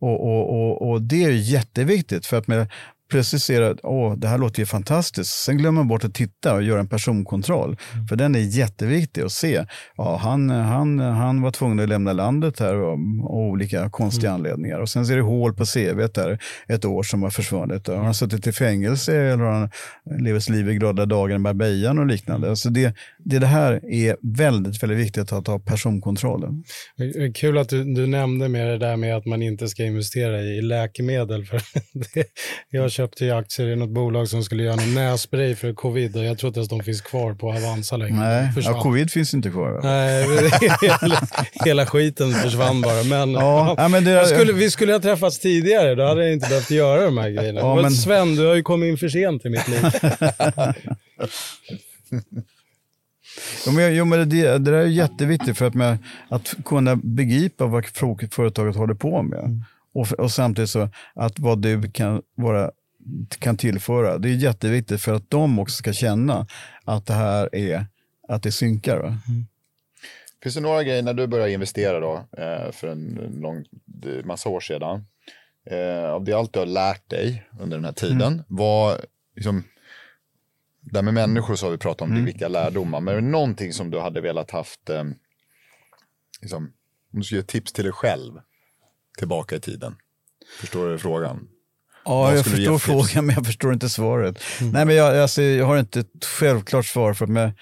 Och, 0.00 0.20
och, 0.20 0.50
och, 0.50 0.90
och 0.90 1.02
det 1.02 1.24
är 1.24 1.30
jätteviktigt, 1.30 2.26
för 2.26 2.36
att 2.36 2.48
med, 2.48 2.66
plötsligt 3.12 3.42
ser 3.42 3.62
att 3.62 3.78
åh, 3.82 4.16
det 4.16 4.28
här 4.28 4.38
låter 4.38 4.60
ju 4.60 4.66
fantastiskt. 4.66 5.30
Sen 5.30 5.58
glömmer 5.58 5.80
man 5.80 5.88
bort 5.88 6.04
att 6.04 6.14
titta 6.14 6.54
och 6.54 6.62
göra 6.62 6.80
en 6.80 6.88
personkontroll. 6.88 7.76
För 8.08 8.16
den 8.16 8.34
är 8.34 8.38
jätteviktig 8.38 9.22
att 9.22 9.32
se. 9.32 9.64
Ja, 9.96 10.16
han, 10.16 10.50
han, 10.50 10.98
han 10.98 11.42
var 11.42 11.50
tvungen 11.50 11.80
att 11.80 11.88
lämna 11.88 12.12
landet 12.12 12.60
här 12.60 12.74
av 12.74 12.98
olika 13.28 13.90
konstiga 13.90 14.32
anledningar. 14.32 14.78
Och 14.78 14.88
sen 14.88 15.06
ser 15.06 15.16
det 15.16 15.22
hål 15.22 15.54
på 15.54 15.64
CV 15.64 16.06
där 16.14 16.38
ett 16.68 16.84
år 16.84 17.02
som 17.02 17.22
har 17.22 17.30
försvunnit. 17.30 17.88
Har 17.88 17.96
han 17.96 18.14
suttit 18.14 18.46
i 18.46 18.52
fängelse 18.52 19.16
eller 19.16 19.44
har 19.44 19.52
han 19.52 20.40
sitt 20.40 20.54
liv 20.54 20.70
i 20.70 20.74
glada 20.74 21.06
dagar 21.06 21.36
i 21.36 21.38
Marbella 21.38 21.90
och 21.90 22.06
liknande. 22.06 22.56
Så 22.56 22.68
det, 22.68 22.94
det, 23.18 23.38
det 23.38 23.46
här 23.46 23.80
är 23.92 24.16
väldigt, 24.36 24.82
väldigt 24.82 24.98
viktigt 24.98 25.32
att 25.32 25.46
ha 25.46 25.58
personkontrollen. 25.58 26.64
Kul 27.34 27.58
att 27.58 27.68
du, 27.68 27.84
du 27.84 28.06
nämnde 28.06 28.48
med 28.48 28.66
det 28.66 28.78
där 28.78 28.96
med 28.96 29.16
att 29.16 29.26
man 29.26 29.42
inte 29.42 29.68
ska 29.68 29.84
investera 29.84 30.40
i 30.40 30.62
läkemedel. 30.62 31.44
För 31.44 31.56
det, 32.14 32.26
jag 32.70 32.92
köpte 33.02 33.24
ju 33.24 33.30
aktier 33.30 33.68
i 33.68 33.76
något 33.76 33.90
bolag 33.90 34.28
som 34.28 34.42
skulle 34.44 34.62
göra 34.62 34.76
någon 34.76 34.94
nässpray 34.94 35.54
för 35.54 35.72
covid 35.72 36.16
och 36.16 36.24
jag 36.24 36.38
tror 36.38 36.48
inte 36.48 36.60
ens 36.60 36.68
de 36.68 36.82
finns 36.82 37.00
kvar 37.00 37.34
på 37.34 37.52
Avanza 37.52 37.96
längre. 37.96 38.18
Nej, 38.20 38.52
Försvann. 38.52 38.74
ja, 38.76 38.82
covid 38.82 39.10
finns 39.10 39.34
inte 39.34 39.50
kvar. 39.50 39.70
va? 39.70 39.80
Nej, 39.82 40.26
hela, 41.00 41.20
hela 41.64 41.86
skiten 41.86 42.32
försvann 42.32 42.80
bara. 42.80 43.02
Men, 43.02 43.32
Ja, 43.32 43.74
ja, 43.78 43.88
men 43.88 44.04
det- 44.04 44.10
jag 44.10 44.28
skulle, 44.28 44.52
vi 44.52 44.70
skulle 44.70 44.92
ha 44.92 45.00
träffats 45.00 45.38
tidigare, 45.38 45.94
då 45.94 46.06
hade 46.06 46.24
jag 46.24 46.32
inte 46.32 46.48
behövt 46.48 46.70
göra 46.70 47.04
de 47.04 47.18
här 47.18 47.30
grejerna. 47.30 47.60
Ja, 47.60 47.74
men... 47.74 47.82
men- 47.82 47.90
Sven, 47.92 48.34
du 48.36 48.46
har 48.46 48.54
ju 48.54 48.62
kommit 48.62 48.88
in 48.88 48.98
för 48.98 49.08
sent 49.08 49.44
i 49.44 49.48
mitt 49.48 49.68
liv. 49.68 49.82
Jo, 53.66 53.72
men, 53.72 53.94
jo, 53.94 54.04
men 54.04 54.28
det, 54.28 54.42
det 54.42 54.58
där 54.58 54.72
är 54.72 54.86
jätteviktigt 54.86 55.58
för 55.58 55.66
att, 55.66 55.74
med, 55.74 55.98
att 56.28 56.54
kunna 56.64 56.96
begripa 56.96 57.66
vad 57.66 57.84
företaget 58.30 58.76
håller 58.76 58.94
på 58.94 59.22
med. 59.22 59.64
Och, 59.94 60.12
och 60.12 60.30
samtidigt 60.30 60.70
så 60.70 60.88
att 61.14 61.38
vad 61.38 61.62
du 61.62 61.90
kan, 61.92 62.22
vara, 62.36 62.70
kan 63.38 63.56
tillföra. 63.56 64.18
Det 64.18 64.28
är 64.28 64.34
jätteviktigt 64.34 65.00
för 65.00 65.14
att 65.14 65.30
de 65.30 65.58
också 65.58 65.76
ska 65.76 65.92
känna 65.92 66.46
att 66.84 67.06
det 67.06 67.14
här 67.14 67.54
är, 67.54 67.86
att 68.28 68.42
det 68.42 68.52
synkar. 68.52 68.98
Va? 68.98 69.18
Finns 70.42 70.54
det 70.54 70.60
några 70.60 70.82
grejer 70.82 71.02
när 71.02 71.14
du 71.14 71.26
började 71.26 71.52
investera 71.52 72.00
då, 72.00 72.26
eh, 72.38 72.72
för 72.72 72.88
en 72.88 73.14
lång 73.40 73.64
massa 74.24 74.48
år 74.48 74.60
sedan, 74.60 75.06
eh, 75.66 76.10
av 76.10 76.24
det 76.24 76.32
allt 76.32 76.52
du 76.52 76.58
har 76.58 76.66
lärt 76.66 77.10
dig 77.10 77.48
under 77.60 77.76
den 77.76 77.84
här 77.84 77.92
tiden, 77.92 78.42
vad, 78.48 79.00
liksom, 79.36 79.64
där 80.80 81.02
med 81.02 81.14
människor 81.14 81.54
så 81.54 81.66
har 81.66 81.70
vi 81.70 81.78
pratat 81.78 82.02
om 82.02 82.14
det, 82.14 82.20
vilka 82.20 82.48
lärdomar, 82.48 83.00
men 83.00 83.14
är 83.14 83.20
det 83.20 83.26
någonting 83.26 83.72
som 83.72 83.90
du 83.90 84.00
hade 84.00 84.20
velat 84.20 84.50
haft, 84.50 84.90
eh, 84.90 85.04
liksom, 86.40 86.72
om 87.12 87.18
du 87.18 87.22
skulle 87.24 87.40
ge 87.40 87.46
tips 87.46 87.72
till 87.72 87.84
dig 87.84 87.92
själv 87.92 88.32
tillbaka 89.18 89.56
i 89.56 89.60
tiden? 89.60 89.96
Förstår 90.60 90.88
du 90.88 90.98
frågan? 90.98 91.48
Ja, 92.04 92.34
jag 92.34 92.44
förstår 92.44 92.78
frågan 92.78 93.26
men 93.26 93.34
jag 93.34 93.46
förstår 93.46 93.72
inte 93.72 93.88
svaret. 93.88 94.38
Nej, 94.60 94.84
men 94.84 94.94
jag, 94.94 95.18
alltså, 95.18 95.42
jag 95.42 95.66
har 95.66 95.78
inte 95.78 96.00
ett 96.00 96.24
självklart 96.24 96.86
svar 96.86 97.14
för 97.14 97.26
men 97.26 97.52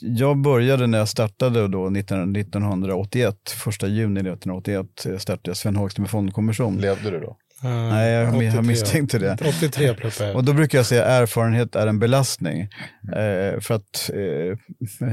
jag 0.00 0.36
började 0.38 0.86
när 0.86 0.98
jag 0.98 1.08
startade 1.08 1.68
då 1.68 1.88
19, 1.88 2.36
1981, 2.36 3.50
första 3.50 3.86
juni 3.86 4.20
1981 4.20 4.86
startade 5.18 5.50
jag 5.50 5.56
Sven 5.56 5.76
Hagström 5.76 6.06
fondkommission. 6.06 6.78
Levde 6.78 7.10
du 7.10 7.20
då? 7.20 7.36
Nej, 7.62 8.12
jag, 8.12 8.22
jag 8.22 8.36
83. 8.36 8.62
misstänkte 8.62 9.18
det. 9.18 9.32
83 9.32 9.94
pluppade 9.94 10.28
jag. 10.28 10.36
Och 10.36 10.44
då 10.44 10.52
brukar 10.52 10.78
jag 10.78 10.86
säga 10.86 11.04
att 11.04 11.22
erfarenhet 11.22 11.74
är 11.74 11.86
en 11.86 11.98
belastning. 11.98 12.60
Eh, 13.02 13.60
för 13.60 13.74
att, 13.74 14.10
eh, 14.14 14.58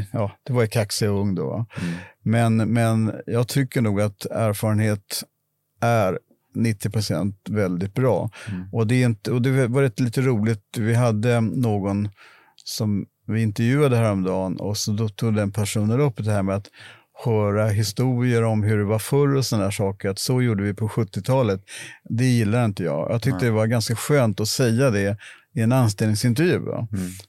ja, 0.12 0.32
det 0.44 0.54
var 0.54 0.62
jag 0.62 0.72
kaxig 0.72 1.10
och 1.10 1.20
ung 1.20 1.36
då. 1.36 1.50
va. 1.50 1.66
Men, 2.24 2.56
men 2.58 3.14
jag 3.26 3.48
tycker 3.48 3.82
nog 3.82 4.02
att 4.02 4.26
erfarenhet 4.26 5.24
är 5.82 6.20
90% 6.54 7.34
väldigt 7.50 7.94
bra. 7.94 8.30
Och, 8.72 8.88
det 8.88 8.96
är 8.96 9.06
inte, 9.06 9.32
och 9.32 9.42
det 9.42 9.68
var 9.68 9.82
rätt 9.82 10.00
lite 10.00 10.22
roligt, 10.22 10.78
vi 10.78 10.94
hade 10.94 11.42
någon 11.42 12.10
som 12.64 13.06
vi 13.28 13.42
intervjuade 13.42 13.98
häromdagen 13.98 14.58
och 14.58 14.78
så 14.78 14.92
då 14.92 15.10
tog 15.10 15.36
den 15.36 15.52
personen 15.52 16.00
upp 16.02 16.14
det 16.18 16.32
här 16.32 16.44
med 16.44 16.56
att 16.56 16.68
höra 17.26 17.68
historier 17.68 18.44
om 18.44 18.64
hur 18.64 18.78
det 18.78 18.84
var 18.84 19.00
förr 19.00 19.36
och 19.36 19.46
sådana 19.46 19.72
saker. 19.72 20.10
Att 20.10 20.20
så 20.20 20.42
gjorde 20.42 20.64
vi 20.64 20.74
på 20.74 20.88
70-talet. 20.88 21.62
Det 22.10 22.26
gillar 22.26 22.66
inte 22.66 22.84
jag. 22.84 23.12
Jag 23.12 23.22
tyckte 23.22 23.46
det 23.46 23.52
var 23.52 23.68
ganska 23.68 23.96
skönt 23.96 24.40
att 24.40 24.48
säga 24.48 24.90
det 24.90 25.18
i 25.56 25.62
en 25.62 25.72
anställningsintervju. 25.72 26.60
Va? 26.60 26.88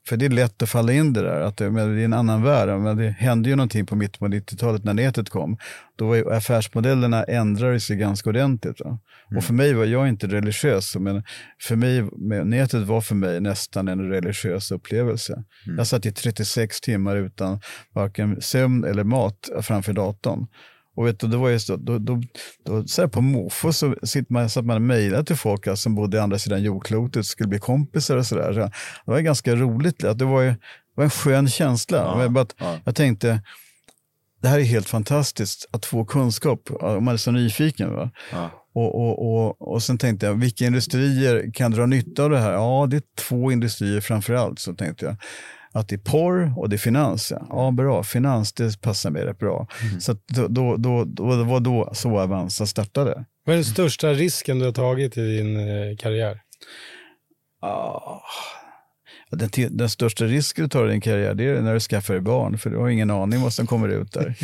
För 0.09 0.17
det 0.17 0.27
är 0.27 0.31
lätt 0.31 0.63
att 0.63 0.71
falla 0.71 0.93
in 0.93 1.13
det 1.13 1.23
där, 1.23 1.41
att 1.41 1.57
det, 1.57 1.71
men 1.71 1.95
det 1.95 2.01
är 2.01 2.05
en 2.05 2.13
annan 2.13 2.43
värld. 2.43 2.81
Men 2.81 2.97
det 2.97 3.11
hände 3.11 3.49
ju 3.49 3.57
någonting 3.57 3.87
på 3.87 3.97
mitten 3.97 4.19
på 4.19 4.27
90-talet 4.27 4.85
när 4.85 4.95
nätet 4.95 5.31
kom. 5.31 5.59
Då 5.97 6.07
var 6.07 6.33
affärsmodellerna 6.33 7.25
ändrade 7.25 7.81
sig 7.81 7.97
ganska 7.97 8.31
ordentligt. 8.31 8.81
Va? 8.81 8.99
Och 9.37 9.45
för 9.45 9.55
mig 9.55 9.75
var 9.75 9.85
jag 9.85 10.09
inte 10.09 10.27
religiös, 10.27 10.97
men 10.97 11.23
för 11.63 11.77
mig, 11.77 12.03
nätet 12.45 12.83
var 12.83 13.01
för 13.01 13.15
mig 13.15 13.41
nästan 13.41 13.89
en 13.89 14.11
religiös 14.11 14.71
upplevelse. 14.71 15.45
Jag 15.77 15.87
satt 15.87 16.07
i 16.07 16.13
36 16.13 16.81
timmar 16.81 17.17
utan 17.17 17.61
varken 17.95 18.41
sömn 18.41 18.85
eller 18.85 19.05
mat 19.05 19.49
framför 19.63 19.93
datorn. 19.93 20.47
Och 20.95 21.07
vet 21.07 21.21
du, 21.21 21.27
det 21.27 21.37
var 21.37 21.51
just 21.51 21.69
då, 21.69 21.77
då, 21.77 21.99
då, 21.99 22.23
då 22.65 22.87
så 22.87 23.09
på 23.09 23.21
måfå 23.21 23.73
så 23.73 23.95
sitter 24.03 24.33
man, 24.33 24.51
satt 24.51 24.65
man 24.65 24.77
och 24.77 24.83
mejlade 24.83 25.25
till 25.25 25.37
folk 25.37 25.67
alltså, 25.67 25.83
som 25.83 25.95
bodde 25.95 26.17
i 26.17 26.21
andra 26.21 26.39
sidan 26.39 26.63
jordklotet, 26.63 27.27
skulle 27.27 27.49
bli 27.49 27.59
kompisar 27.59 28.17
och 28.17 28.27
sådär. 28.27 28.53
Så 28.53 28.59
det 28.61 28.71
var 29.05 29.21
ganska 29.21 29.55
roligt. 29.55 30.05
Att 30.05 30.19
det 30.19 30.25
var, 30.25 30.43
ju, 30.43 30.51
det 30.51 30.57
var 30.95 31.05
en 31.05 31.11
skön 31.11 31.49
känsla. 31.49 32.17
Men 32.17 32.33
bara 32.33 32.43
att 32.43 32.55
Jag 32.85 32.95
tänkte, 32.95 33.43
det 34.43 34.49
här 34.49 34.59
är 34.59 34.65
helt 34.65 34.89
fantastiskt 34.89 35.69
att 35.71 35.87
få 35.87 36.05
kunskap 36.05 36.71
man 36.81 37.09
är 37.09 37.17
så 37.17 37.31
nyfiken. 37.31 37.95
Va? 37.95 38.11
Ja. 38.33 38.51
Och, 38.75 38.95
och, 38.95 39.35
och, 39.35 39.73
och 39.73 39.83
sen 39.83 39.99
tänkte 39.99 40.27
jag, 40.27 40.35
vilka 40.35 40.65
industrier 40.65 41.51
kan 41.55 41.71
dra 41.71 41.87
nytta 41.87 42.25
av 42.25 42.31
det 42.31 42.39
här? 42.39 42.53
Ja, 42.53 42.87
det 42.91 42.97
är 42.97 43.03
två 43.19 43.53
industrier 43.53 44.01
framför 44.01 44.35
allt. 44.35 44.59
Så 44.59 44.75
tänkte 44.75 45.05
jag 45.05 45.17
att 45.75 45.89
det 45.89 45.95
är 45.95 45.99
porr 45.99 46.59
och 46.59 46.69
det 46.69 46.77
är 46.77 46.79
finans. 46.79 47.33
Ja, 47.51 47.71
bra. 47.71 48.03
Finans, 48.03 48.53
det 48.53 48.81
passar 48.81 49.11
mig 49.11 49.25
rätt 49.25 49.39
bra. 49.39 49.67
Mm. 49.83 50.01
Så 50.01 50.17
då, 50.27 50.49
då, 50.49 50.77
då, 50.77 51.05
då, 51.05 51.37
det 51.37 51.45
var 51.45 51.61
då 51.61 51.91
så 51.93 52.19
Avanza 52.19 52.67
startade. 52.67 53.25
Vad 53.47 53.53
är 53.53 53.57
den 53.57 53.65
största 53.65 54.13
risken 54.13 54.59
du 54.59 54.65
har 54.65 54.73
tagit 54.73 55.17
i 55.19 55.37
din 55.37 55.57
eh, 55.57 55.97
karriär? 55.97 56.41
Ah. 57.63 58.21
Den, 59.31 59.51
den 59.77 59.91
största 59.91 60.25
risken 60.25 60.65
du 60.65 60.69
tar 60.69 60.89
i 60.89 60.91
din 60.91 61.01
karriär 61.01 61.35
det 61.35 61.45
är 61.45 61.61
när 61.63 61.75
du 61.75 61.81
skaffar 61.81 62.19
barn, 62.19 62.59
för 62.59 62.71
du 62.71 62.77
har 62.77 62.89
ingen 62.89 63.11
aning 63.11 63.43
vad 63.43 63.53
som 63.53 63.67
kommer 63.67 63.89
ut 63.89 64.13
där. 64.13 64.35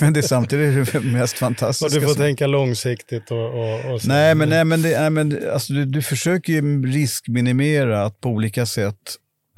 men 0.00 0.12
det 0.12 0.20
är 0.20 0.22
samtidigt 0.22 0.92
det 0.92 1.00
mest 1.00 1.34
Och 1.34 1.38
fantastiska. 1.38 2.00
du 2.00 2.06
får 2.06 2.14
som- 2.14 2.22
tänka 2.22 2.46
långsiktigt 2.46 3.30
och, 3.30 3.38
och, 3.54 3.94
och. 3.94 4.00
Nej, 4.06 4.34
men, 4.34 4.48
nej, 4.48 4.64
men, 4.64 4.82
det, 4.82 5.00
nej, 5.00 5.10
men 5.10 5.38
alltså, 5.52 5.72
du, 5.72 5.84
du 5.84 6.02
försöker 6.02 6.52
ju 6.52 6.86
riskminimera 6.86 8.04
att 8.04 8.20
på 8.20 8.28
olika 8.28 8.66
sätt 8.66 8.96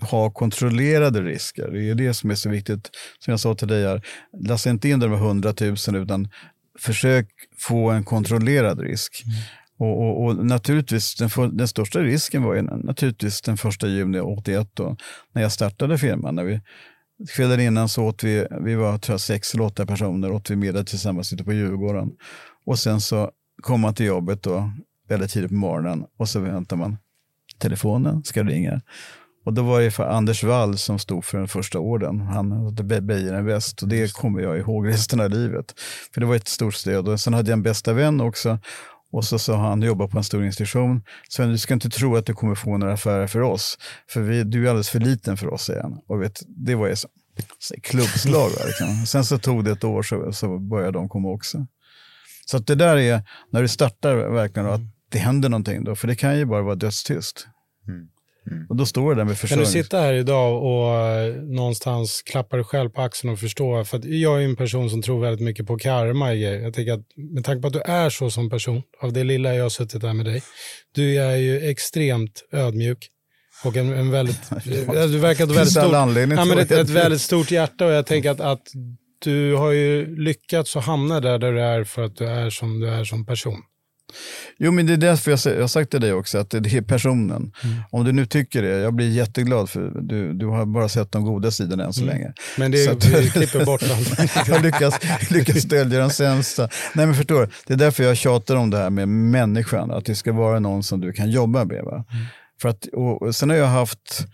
ha 0.02 0.30
kontrollerade 0.30 1.22
risker. 1.22 1.68
Det 1.68 1.90
är 1.90 1.94
det 1.94 2.14
som 2.14 2.30
är 2.30 2.34
så 2.34 2.48
viktigt. 2.48 2.90
Som 3.18 3.30
jag 3.30 3.40
sa 3.40 3.54
till 3.54 3.68
dig 3.68 3.86
här, 3.86 4.02
lassa 4.40 4.70
inte 4.70 4.88
in 4.88 5.00
de 5.00 5.10
här 5.10 5.18
100 5.18 5.54
000 5.60 6.02
utan 6.02 6.28
försök 6.78 7.28
få 7.58 7.90
en 7.90 8.04
kontrollerad 8.04 8.80
risk. 8.80 9.24
Och, 9.78 10.02
och, 10.02 10.24
och 10.24 10.46
naturligtvis, 10.46 11.14
den, 11.14 11.30
för, 11.30 11.46
den 11.46 11.68
största 11.68 12.00
risken 12.00 12.42
var 12.42 12.54
ju 12.54 12.62
naturligtvis 12.62 13.40
den 13.40 13.56
första 13.56 13.88
juni 13.88 14.20
81 14.20 14.68
då, 14.74 14.96
när 15.32 15.42
jag 15.42 15.52
startade 15.52 15.98
firman. 15.98 16.34
När 16.34 16.44
vi, 16.44 16.60
kvällen 17.36 17.60
innan 17.60 17.88
så 17.88 18.04
åt 18.04 18.24
vi, 18.24 18.46
vi 18.60 18.74
var 18.74 18.98
tror 18.98 19.14
jag, 19.14 19.20
sex 19.20 19.54
eller 19.54 19.64
åtta 19.64 19.86
personer, 19.86 20.32
åt 20.32 20.50
vi 20.50 20.56
middag 20.56 20.84
tillsammans 20.84 21.32
ute 21.32 21.44
på 21.44 21.52
Djurgården. 21.52 22.10
Och 22.64 22.78
sen 22.78 23.00
så 23.00 23.30
kom 23.62 23.80
man 23.80 23.94
till 23.94 24.06
jobbet 24.06 24.42
då, 24.42 24.72
väldigt 25.08 25.30
tidigt 25.30 25.50
på 25.50 25.54
morgonen 25.54 26.04
och 26.18 26.28
så 26.28 26.40
väntar 26.40 26.76
man. 26.76 26.96
Telefonen 27.58 28.24
ska 28.24 28.42
ringa. 28.42 28.80
Och 29.44 29.52
då 29.52 29.62
var 29.62 29.80
det 29.80 29.90
för 29.90 30.06
Anders 30.06 30.44
Wall 30.44 30.78
som 30.78 30.98
stod 30.98 31.24
för 31.24 31.38
den 31.38 31.48
första 31.48 31.78
orden. 31.78 32.20
Han 32.20 32.52
hade 32.52 32.82
Be- 32.84 33.00
Beijer 33.00 33.38
Invest 33.38 33.82
och 33.82 33.88
det 33.88 34.12
kommer 34.12 34.40
jag 34.40 34.58
ihåg 34.58 34.88
resten 34.88 35.20
av 35.20 35.30
livet. 35.30 35.74
För 36.14 36.20
det 36.20 36.26
var 36.26 36.36
ett 36.36 36.48
stort 36.48 36.74
stöd. 36.74 37.08
Och 37.08 37.20
sen 37.20 37.34
hade 37.34 37.50
jag 37.50 37.56
en 37.56 37.62
bästa 37.62 37.92
vän 37.92 38.20
också. 38.20 38.58
Och 39.12 39.24
så 39.24 39.38
sa 39.38 39.56
han, 39.56 39.82
jobbar 39.82 40.08
på 40.08 40.18
en 40.18 40.24
stor 40.24 40.44
institution. 40.44 41.02
Sven, 41.28 41.48
du 41.48 41.58
ska 41.58 41.74
inte 41.74 41.90
tro 41.90 42.16
att 42.16 42.26
du 42.26 42.34
kommer 42.34 42.54
få 42.54 42.78
några 42.78 42.92
affärer 42.92 43.26
för 43.26 43.40
oss. 43.40 43.78
För 44.08 44.20
vi, 44.20 44.44
du 44.44 44.64
är 44.66 44.70
alldeles 44.70 44.90
för 44.90 45.00
liten 45.00 45.36
för 45.36 45.54
oss, 45.54 45.62
säger 45.62 45.82
han. 45.82 46.00
Och 46.06 46.22
vet, 46.22 46.42
det 46.46 46.74
var 46.74 46.88
ju 46.88 46.96
så, 46.96 47.08
så 47.58 47.74
klubbslag. 47.82 48.50
Liksom. 48.66 49.06
Sen 49.06 49.24
så 49.24 49.38
tog 49.38 49.64
det 49.64 49.70
ett 49.70 49.84
år 49.84 50.02
så, 50.02 50.32
så 50.32 50.58
började 50.58 50.92
de 50.92 51.08
komma 51.08 51.28
också. 51.28 51.66
Så 52.46 52.56
att 52.56 52.66
det 52.66 52.74
där 52.74 52.96
är, 52.96 53.22
när 53.50 53.62
du 53.62 53.68
startar 53.68 54.16
verkligen, 54.16 54.68
att 54.68 54.80
det 55.10 55.18
händer 55.18 55.48
någonting 55.48 55.84
då. 55.84 55.96
För 55.96 56.08
det 56.08 56.14
kan 56.16 56.38
ju 56.38 56.44
bara 56.44 56.62
vara 56.62 56.74
dödstyst. 56.74 57.46
Och 58.68 58.76
då 58.76 58.86
står 58.86 59.14
det 59.14 59.20
där 59.20 59.24
med 59.24 59.38
Kan 59.38 59.58
du 59.58 59.64
försörjning. 59.64 59.66
sitta 59.84 60.00
här 60.00 60.12
idag 60.14 60.62
och 60.62 61.08
eh, 61.08 61.34
någonstans 61.34 62.22
klappa 62.22 62.56
dig 62.56 62.64
själv 62.64 62.90
på 62.90 63.02
axeln 63.02 63.32
och 63.32 63.38
förstå? 63.38 63.84
För 63.84 63.98
att 63.98 64.04
jag 64.04 64.40
är 64.40 64.44
en 64.44 64.56
person 64.56 64.90
som 64.90 65.02
tror 65.02 65.20
väldigt 65.20 65.44
mycket 65.44 65.66
på 65.66 65.78
karma. 65.78 66.34
Jag 66.34 66.74
tänker 66.74 66.92
att 66.92 67.06
med 67.16 67.44
tanke 67.44 67.60
på 67.60 67.66
att 67.66 67.72
du 67.72 67.80
är 67.80 68.10
så 68.10 68.30
som 68.30 68.50
person, 68.50 68.82
av 69.00 69.12
det 69.12 69.24
lilla 69.24 69.54
jag 69.54 69.62
har 69.62 69.70
suttit 69.70 70.02
här 70.02 70.12
med 70.12 70.26
dig, 70.26 70.42
du 70.94 71.16
är 71.16 71.36
ju 71.36 71.70
extremt 71.70 72.42
ödmjuk. 72.52 73.08
Och 73.64 73.76
en, 73.76 73.92
en 73.92 74.10
väldigt, 74.10 74.50
du 74.64 75.18
verkar 75.18 75.46
ha 75.46 75.54
väldigt 75.54 75.70
stort, 75.70 75.94
anledning 75.94 76.38
ja, 76.38 76.44
men 76.44 76.58
ett, 76.58 76.70
ett 76.70 76.90
väldigt 76.90 77.20
stort 77.20 77.50
hjärta 77.50 77.86
och 77.86 77.92
jag 77.92 78.06
tänker 78.06 78.30
att, 78.30 78.40
att 78.40 78.62
du 79.24 79.54
har 79.54 79.70
ju 79.70 80.16
lyckats 80.16 80.76
att 80.76 80.84
hamna 80.84 81.20
där, 81.20 81.38
där 81.38 81.52
du 81.52 81.60
är 81.60 81.84
för 81.84 82.02
att 82.02 82.16
du 82.16 82.26
är 82.26 82.50
som 82.50 82.80
du 82.80 82.88
är 82.88 83.04
som 83.04 83.26
person. 83.26 83.62
Jo, 84.58 84.72
men 84.72 84.86
det 84.86 84.92
är 84.92 84.96
därför 84.96 85.30
jag, 85.30 85.40
jag 85.44 85.60
har 85.60 85.68
sagt 85.68 85.90
till 85.90 86.00
dig 86.00 86.12
också, 86.12 86.38
att 86.38 86.50
det 86.50 86.58
är 86.74 86.82
personen. 86.82 87.52
Mm. 87.64 87.76
Om 87.90 88.04
du 88.04 88.12
nu 88.12 88.26
tycker 88.26 88.62
det, 88.62 88.68
jag 88.68 88.94
blir 88.94 89.10
jätteglad 89.10 89.70
för 89.70 89.92
du, 90.02 90.32
du 90.32 90.46
har 90.46 90.66
bara 90.66 90.88
sett 90.88 91.12
de 91.12 91.24
goda 91.24 91.50
sidorna 91.50 91.84
än 91.84 91.92
så 91.92 92.04
länge. 92.04 92.22
Mm. 92.24 92.34
Men 92.58 92.70
det 92.70 92.78
Så 92.78 92.90
är, 92.90 92.94
att- 92.94 93.04
vi 93.04 93.30
klipper 93.30 93.64
bort 93.64 93.82
allt. 93.82 94.18
jag 94.48 94.54
har 94.54 94.62
lyckats, 94.62 94.98
lyckats 95.30 95.62
dölja 95.64 95.98
den 95.98 96.10
sämsta. 96.10 96.68
Nej 96.94 97.06
men 97.06 97.14
förstår 97.14 97.40
du, 97.40 97.48
det 97.66 97.72
är 97.72 97.78
därför 97.78 98.04
jag 98.04 98.16
tjatar 98.16 98.56
om 98.56 98.70
det 98.70 98.78
här 98.78 98.90
med 98.90 99.08
människan, 99.08 99.90
att 99.90 100.04
det 100.04 100.14
ska 100.14 100.32
vara 100.32 100.60
någon 100.60 100.82
som 100.82 101.00
du 101.00 101.12
kan 101.12 101.30
jobba 101.30 101.64
med. 101.64 101.82
Va? 101.84 102.04
För 102.62 102.68
att, 102.68 102.86
och, 102.92 103.34
sen 103.34 103.50
har 103.50 103.56
jag 103.56 103.66
haft 103.66 104.26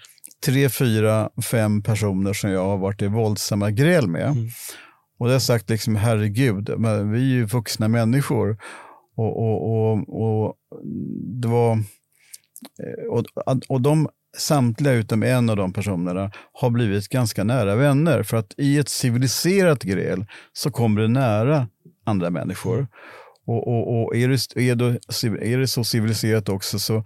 tre, 0.47 0.69
fyra, 0.69 1.29
fem 1.51 1.83
personer 1.83 2.33
som 2.33 2.51
jag 2.51 2.65
har 2.65 2.77
varit 2.79 3.03
i 3.03 3.07
våldsamma 3.07 3.71
gräl 3.71 4.09
med. 4.09 4.31
Och 5.19 5.27
det 5.27 5.31
har 5.31 5.33
jag 5.33 5.43
sagt 5.43 5.71
liksom, 5.71 5.97
herregud, 5.97 6.71
men 6.79 7.13
vi 7.13 7.19
är 7.19 7.25
ju 7.35 7.45
vuxna 7.45 7.89
människor. 7.89 8.59
Och, 9.19 9.37
och, 9.39 9.71
och, 9.71 9.99
och 10.23 10.57
det 11.43 11.49
var, 11.49 11.73
eh, 11.73 13.07
och, 13.11 13.25
och 13.69 13.81
de 13.81 14.09
samtliga 14.37 14.93
utom 14.93 15.23
en 15.23 15.51
av 15.51 15.57
de 15.57 15.73
personerna 15.73 16.31
har 16.53 16.71
blivit 16.71 17.09
ganska 17.09 17.45
nära 17.45 17.77
vänner. 17.77 18.23
För 18.23 18.37
att 18.37 18.55
i 18.57 18.79
ett 18.79 18.89
civiliserat 18.89 19.83
gräl 19.83 20.27
så 20.53 20.71
kommer 20.71 21.01
du 21.01 21.09
nära 21.09 21.69
andra 22.05 22.31
människor. 22.31 22.87
Och, 23.47 23.69
och, 23.69 24.05
och 24.05 24.17
är, 24.17 24.29
det, 24.29 24.71
är, 24.71 24.75
det, 24.75 25.53
är 25.53 25.59
det 25.59 25.69
så 25.69 25.85
civiliserat 25.85 26.49
också 26.49 26.79
så 26.79 27.05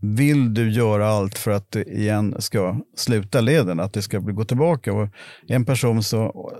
vill 0.00 0.54
du 0.54 0.70
göra 0.70 1.08
allt 1.08 1.38
för 1.38 1.50
att 1.50 1.70
det 1.70 1.82
igen 1.82 2.34
ska 2.38 2.80
sluta 2.96 3.40
leden, 3.40 3.80
att 3.80 3.92
det 3.92 4.02
ska 4.02 4.18
gå 4.18 4.44
tillbaka. 4.44 4.92
Och 4.92 5.08
en 5.48 5.64
person 5.64 6.02
så 6.02 6.50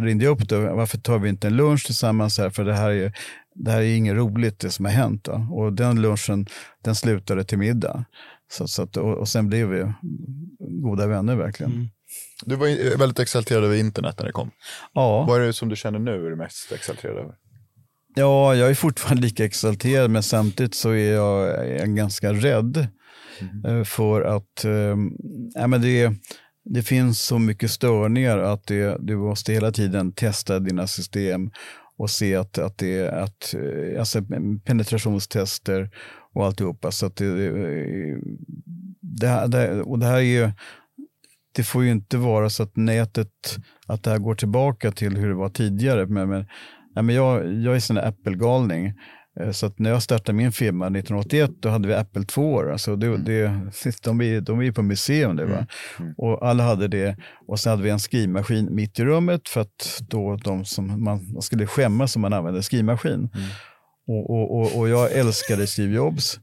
ringde 0.00 0.24
jag 0.24 0.40
upp 0.40 0.48
då, 0.48 0.60
varför 0.60 0.98
tar 0.98 1.18
vi 1.18 1.28
inte 1.28 1.46
en 1.46 1.56
lunch 1.56 1.86
tillsammans 1.86 2.38
här, 2.38 2.50
för 2.50 2.64
det 2.64 2.74
här 2.74 2.90
är, 2.90 3.12
det 3.54 3.70
här 3.70 3.80
är 3.80 3.96
inget 3.96 4.14
roligt 4.14 4.58
det 4.58 4.70
som 4.70 4.84
har 4.84 4.92
hänt. 4.92 5.24
Då. 5.24 5.48
Och 5.52 5.72
den 5.72 6.02
lunchen, 6.02 6.46
den 6.84 6.94
slutade 6.94 7.44
till 7.44 7.58
middag. 7.58 8.04
Så, 8.52 8.68
så 8.68 8.82
att, 8.82 8.96
och, 8.96 9.18
och 9.18 9.28
sen 9.28 9.48
blev 9.48 9.68
vi 9.68 9.92
goda 10.58 11.06
vänner 11.06 11.36
verkligen. 11.36 11.90
Du 12.44 12.56
var 12.56 12.98
väldigt 12.98 13.18
exalterad 13.18 13.64
över 13.64 13.76
internet 13.76 14.14
när 14.18 14.26
det 14.26 14.32
kom. 14.32 14.50
Ja. 14.92 15.24
Vad 15.28 15.42
är 15.42 15.46
det 15.46 15.52
som 15.52 15.68
du 15.68 15.76
känner 15.76 15.98
nu 15.98 16.26
är 16.26 16.30
du 16.30 16.36
mest 16.36 16.72
exalterad 16.72 17.16
över? 17.16 17.34
Ja, 18.14 18.54
jag 18.54 18.70
är 18.70 18.74
fortfarande 18.74 19.22
lika 19.22 19.44
exalterad 19.44 20.10
men 20.10 20.22
samtidigt 20.22 20.74
så 20.74 20.90
är 20.90 21.12
jag, 21.12 21.48
är 21.68 21.86
ganska 21.86 22.32
rädd. 22.32 22.86
eh, 23.66 23.84
För 23.84 24.22
att 24.22 24.64
ja, 25.54 25.66
men 25.66 25.82
det, 25.82 26.12
det 26.64 26.82
finns 26.82 27.20
så 27.22 27.38
mycket 27.38 27.70
störningar 27.70 28.38
att 28.38 28.66
det, 28.66 28.96
du 29.00 29.16
måste 29.16 29.52
hela 29.52 29.72
tiden 29.72 30.12
testa 30.12 30.58
dina 30.58 30.86
system 30.86 31.50
och 31.96 32.10
se 32.10 32.36
att, 32.36 32.58
att 32.58 32.78
det 32.78 32.98
är 32.98 33.12
att, 33.12 33.54
eh, 33.54 34.00
alltså 34.00 34.22
penetrationstester 34.64 35.90
och 36.34 36.46
alltihopa. 36.46 36.90
Så 36.90 37.06
att 37.06 37.16
det, 37.16 37.50
det, 39.00 39.26
här- 39.28 39.48
det, 39.48 39.82
och 39.82 39.98
det 39.98 40.06
här 40.06 40.16
är 40.16 40.20
ju, 40.20 40.50
det 41.52 41.62
får 41.64 41.84
ju 41.84 41.90
inte 41.90 42.16
vara 42.16 42.50
så 42.50 42.62
att 42.62 42.76
nätet, 42.76 43.56
att 43.86 44.02
det 44.02 44.10
här 44.10 44.18
går 44.18 44.34
tillbaka 44.34 44.92
till 44.92 45.16
hur 45.16 45.28
det 45.28 45.34
var 45.34 45.48
tidigare. 45.48 46.06
Men, 46.06 46.28
men, 46.28 46.46
ja, 46.94 47.02
men 47.02 47.14
jag, 47.14 47.54
jag 47.54 47.76
är 47.76 47.80
sån 47.80 47.96
där 47.96 48.08
Apple-galning. 48.08 48.92
Eh, 49.40 49.50
Så 49.50 49.72
när 49.76 49.90
jag 49.90 50.02
startade 50.02 50.36
min 50.36 50.52
firma 50.52 50.86
1981 50.86 51.50
då 51.60 51.68
hade 51.68 51.88
vi 51.88 51.94
Apple 51.94 52.24
2. 52.24 52.70
Alltså 52.72 52.96
det, 52.96 53.16
det, 53.16 53.46
de, 54.02 54.20
är, 54.20 54.40
de 54.40 54.62
är 54.62 54.72
på 54.72 54.82
museum. 54.82 55.36
Det, 55.36 55.44
va? 55.46 55.66
Och 56.16 56.48
alla 56.48 56.64
hade 56.64 56.88
det. 56.88 57.16
Och 57.48 57.60
sen 57.60 57.70
hade 57.70 57.82
vi 57.82 57.90
en 57.90 58.00
skrivmaskin 58.00 58.74
mitt 58.74 58.98
i 58.98 59.04
rummet 59.04 59.48
för 59.48 59.60
att 59.60 60.00
då 60.08 60.36
de 60.36 60.64
som 60.64 60.86
man, 61.04 61.32
man 61.32 61.42
skulle 61.42 61.66
skämmas 61.66 62.16
om 62.16 62.22
man 62.22 62.32
använde 62.32 62.62
skrivmaskin. 62.62 63.30
Och, 64.06 64.30
och, 64.30 64.60
och, 64.60 64.78
och 64.78 64.88
jag 64.88 65.12
älskade 65.12 65.66
Steve 65.66 65.94
Jobs. 65.94 66.40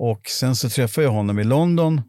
Och 0.00 0.20
sen 0.26 0.56
så 0.56 0.68
träffade 0.68 1.04
jag 1.04 1.12
honom 1.12 1.38
i 1.38 1.44
London 1.44 2.00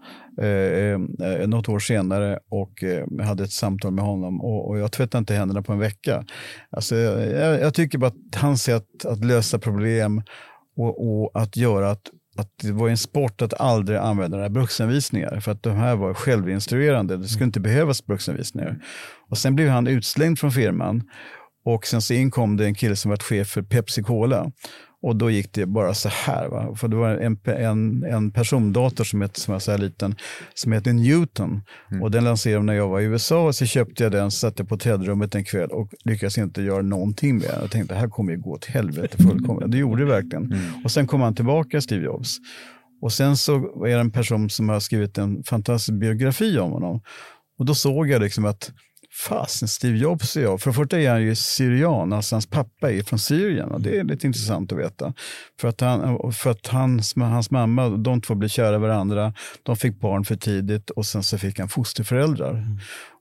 eh, 0.41 0.47
eh, 0.47 1.47
något 1.47 1.69
år 1.69 1.79
senare 1.79 2.39
och 2.49 2.83
eh, 2.83 3.25
hade 3.25 3.43
ett 3.43 3.51
samtal 3.51 3.91
med 3.91 4.05
honom 4.05 4.41
och, 4.41 4.69
och 4.69 4.79
jag 4.79 4.91
tvättade 4.91 5.19
inte 5.19 5.33
händerna 5.33 5.61
på 5.61 5.73
en 5.73 5.79
vecka. 5.79 6.25
Alltså, 6.69 6.95
jag, 6.95 7.61
jag 7.61 7.73
tycker 7.73 7.97
bara 7.97 8.07
att 8.07 8.41
hans 8.41 8.63
sätt 8.63 9.05
att 9.05 9.25
lösa 9.25 9.59
problem 9.59 10.21
och, 10.77 11.21
och 11.21 11.41
att 11.41 11.57
göra 11.57 11.91
att 11.91 12.09
att 12.39 12.51
det 12.61 12.71
var 12.71 12.89
en 12.89 12.97
sport 12.97 13.41
att 13.41 13.53
aldrig 13.53 13.97
använda 13.97 14.37
några 14.37 14.49
bruksanvisningar 14.49 15.39
för 15.39 15.51
att 15.51 15.63
de 15.63 15.75
här 15.75 15.95
var 15.95 16.13
självinstruerande. 16.13 17.17
Det 17.17 17.27
skulle 17.27 17.45
inte 17.45 17.59
behövas 17.59 18.05
bruksanvisningar. 18.05 18.79
Och 19.29 19.37
sen 19.37 19.55
blev 19.55 19.69
han 19.69 19.87
utslängd 19.87 20.39
från 20.39 20.51
firman 20.51 21.03
och 21.73 21.87
sen 21.87 22.01
så 22.01 22.13
inkom 22.13 22.57
det 22.57 22.65
en 22.65 22.75
kille 22.75 22.95
som 22.95 23.09
var 23.09 23.17
chef 23.17 23.47
för 23.47 23.61
Pepsi 23.61 24.03
Cola. 24.03 24.51
Och 25.01 25.15
då 25.15 25.29
gick 25.29 25.53
det 25.53 25.65
bara 25.65 25.93
så 25.93 26.09
här. 26.09 26.47
Va? 26.47 26.75
För 26.75 26.87
det 26.87 26.95
var 26.95 27.09
en, 27.09 27.39
en, 27.45 28.03
en 28.03 28.31
persondator 28.31 29.03
som, 29.03 29.21
hette, 29.21 29.39
som 29.39 29.51
var 29.51 29.59
så 29.59 29.71
här 29.71 29.77
liten, 29.77 30.15
som 30.53 30.71
heter 30.71 30.93
Newton. 30.93 31.61
Och 32.01 32.11
den 32.11 32.23
lanserade 32.23 32.59
de 32.59 32.65
när 32.65 32.73
jag 32.73 32.87
var 32.87 32.99
i 32.99 33.03
USA. 33.03 33.45
Och 33.45 33.55
så 33.55 33.65
köpte 33.65 34.03
jag 34.03 34.11
den, 34.11 34.31
satte 34.31 34.65
på 34.65 34.75
hotellrummet 34.75 35.35
en 35.35 35.43
kväll 35.43 35.69
och 35.69 35.93
lyckades 36.05 36.37
inte 36.37 36.61
göra 36.61 36.81
någonting 36.81 37.37
med 37.37 37.47
den. 37.49 37.61
Jag 37.61 37.71
tänkte, 37.71 37.93
det 37.93 37.99
här 37.99 38.07
kommer 38.07 38.31
ju 38.31 38.37
gå 38.37 38.51
åt 38.51 38.65
helvete 38.65 39.23
fullkomligt. 39.23 39.71
Det 39.71 39.77
gjorde 39.77 40.03
det 40.05 40.11
verkligen. 40.11 40.55
Och 40.83 40.91
sen 40.91 41.07
kom 41.07 41.21
han 41.21 41.35
tillbaka, 41.35 41.81
Steve 41.81 42.05
Jobs. 42.05 42.37
Och 43.01 43.13
sen 43.13 43.37
så 43.37 43.85
är 43.85 43.95
det 43.95 44.01
en 44.01 44.11
person 44.11 44.49
som 44.49 44.69
har 44.69 44.79
skrivit 44.79 45.17
en 45.17 45.43
fantastisk 45.43 45.99
biografi 45.99 46.59
om 46.59 46.71
honom. 46.71 47.01
Och 47.59 47.65
då 47.65 47.75
såg 47.75 48.09
jag 48.09 48.21
liksom 48.21 48.45
att 48.45 48.71
fasen 49.11 49.67
Steve 49.67 49.97
Jobs 49.97 50.37
är 50.37 50.41
jag, 50.41 50.61
för 50.61 50.69
det 50.69 50.75
första 50.75 50.99
är 50.99 51.09
han 51.09 51.21
ju 51.21 51.35
syrian, 51.35 52.13
alltså 52.13 52.35
hans 52.35 52.47
pappa 52.47 52.91
är 52.91 53.03
från 53.03 53.19
Syrien 53.19 53.71
och 53.71 53.81
det 53.81 53.99
är 53.99 54.03
lite 54.03 54.27
intressant 54.27 54.71
att 54.71 54.79
veta. 54.79 55.13
För 55.59 55.67
att, 55.67 55.81
han, 55.81 56.33
för 56.33 56.51
att 56.51 56.67
hans, 56.67 57.15
hans 57.15 57.51
mamma, 57.51 57.89
de 57.89 58.21
två 58.21 58.35
blev 58.35 58.49
kära 58.49 58.77
varandra, 58.77 59.33
de 59.63 59.75
fick 59.77 59.99
barn 59.99 60.25
för 60.25 60.35
tidigt 60.35 60.89
och 60.89 61.05
sen 61.05 61.23
så 61.23 61.37
fick 61.37 61.59
han 61.59 61.69
fosterföräldrar. 61.69 62.51
Mm. 62.51 62.79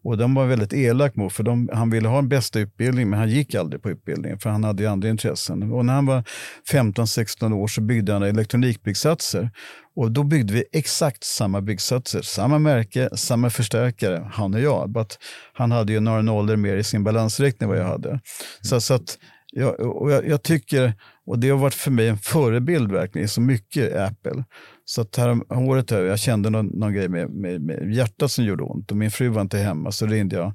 Och 0.08 0.18
de 0.18 0.34
var 0.34 0.46
väldigt 0.46 0.72
elak 0.72 1.16
mot, 1.16 1.32
för 1.32 1.42
de, 1.42 1.68
han 1.72 1.90
ville 1.90 2.08
ha 2.08 2.18
en 2.18 2.28
bästa 2.28 2.58
utbildning, 2.60 3.10
men 3.10 3.18
han 3.18 3.28
gick 3.30 3.54
aldrig 3.54 3.82
på 3.82 3.90
utbildningen, 3.90 4.38
för 4.38 4.50
han 4.50 4.64
hade 4.64 4.82
ju 4.82 4.88
andra 4.88 5.08
intressen. 5.08 5.72
Och 5.72 5.84
när 5.84 5.94
han 5.94 6.06
var 6.06 6.24
15-16 6.72 7.52
år 7.52 7.66
så 7.66 7.80
byggde 7.80 8.12
han 8.12 8.22
elektronikbyggsatser. 8.22 9.50
Och 9.96 10.12
då 10.12 10.22
byggde 10.22 10.54
vi 10.54 10.64
exakt 10.72 11.24
samma 11.24 11.60
byggsatser, 11.60 12.22
samma 12.22 12.58
märke, 12.58 13.08
samma 13.16 13.50
förstärkare, 13.50 14.30
han 14.32 14.54
och 14.54 14.60
jag. 14.60 14.90
But 14.90 15.18
han 15.52 15.72
hade 15.72 15.92
ju 15.92 16.00
några 16.00 16.22
nollor 16.22 16.56
mer 16.56 16.76
i 16.76 16.84
sin 16.84 17.04
balansräkning 17.04 17.66
än 17.66 17.68
vad 17.68 17.78
jag 17.78 17.88
hade. 17.88 18.20
Så, 18.60 18.80
så 18.80 18.94
att 18.94 19.18
jag, 19.52 19.80
och 19.80 20.10
jag, 20.10 20.28
jag, 20.28 20.42
tycker, 20.42 20.92
och 21.26 21.38
det 21.38 21.50
har 21.50 21.58
varit 21.58 21.74
för 21.74 21.90
mig 21.90 22.08
en 22.08 22.18
förebild 22.18 22.92
verkligen, 22.92 23.28
så 23.28 23.40
mycket 23.40 23.96
Apple. 23.96 24.44
Så 24.88 25.00
att 25.00 25.16
här 25.16 25.52
året 25.52 25.90
här, 25.90 26.02
jag 26.02 26.18
kände 26.18 26.50
någon, 26.50 26.66
någon 26.66 26.92
grej 26.92 27.08
med, 27.08 27.30
med, 27.30 27.60
med 27.60 27.94
hjärtat 27.94 28.30
som 28.30 28.44
gjorde 28.44 28.62
ont 28.62 28.90
och 28.90 28.96
min 28.96 29.10
fru 29.10 29.28
var 29.28 29.42
inte 29.42 29.58
hemma 29.58 29.92
så 29.92 30.06
ringde 30.06 30.36
jag 30.36 30.52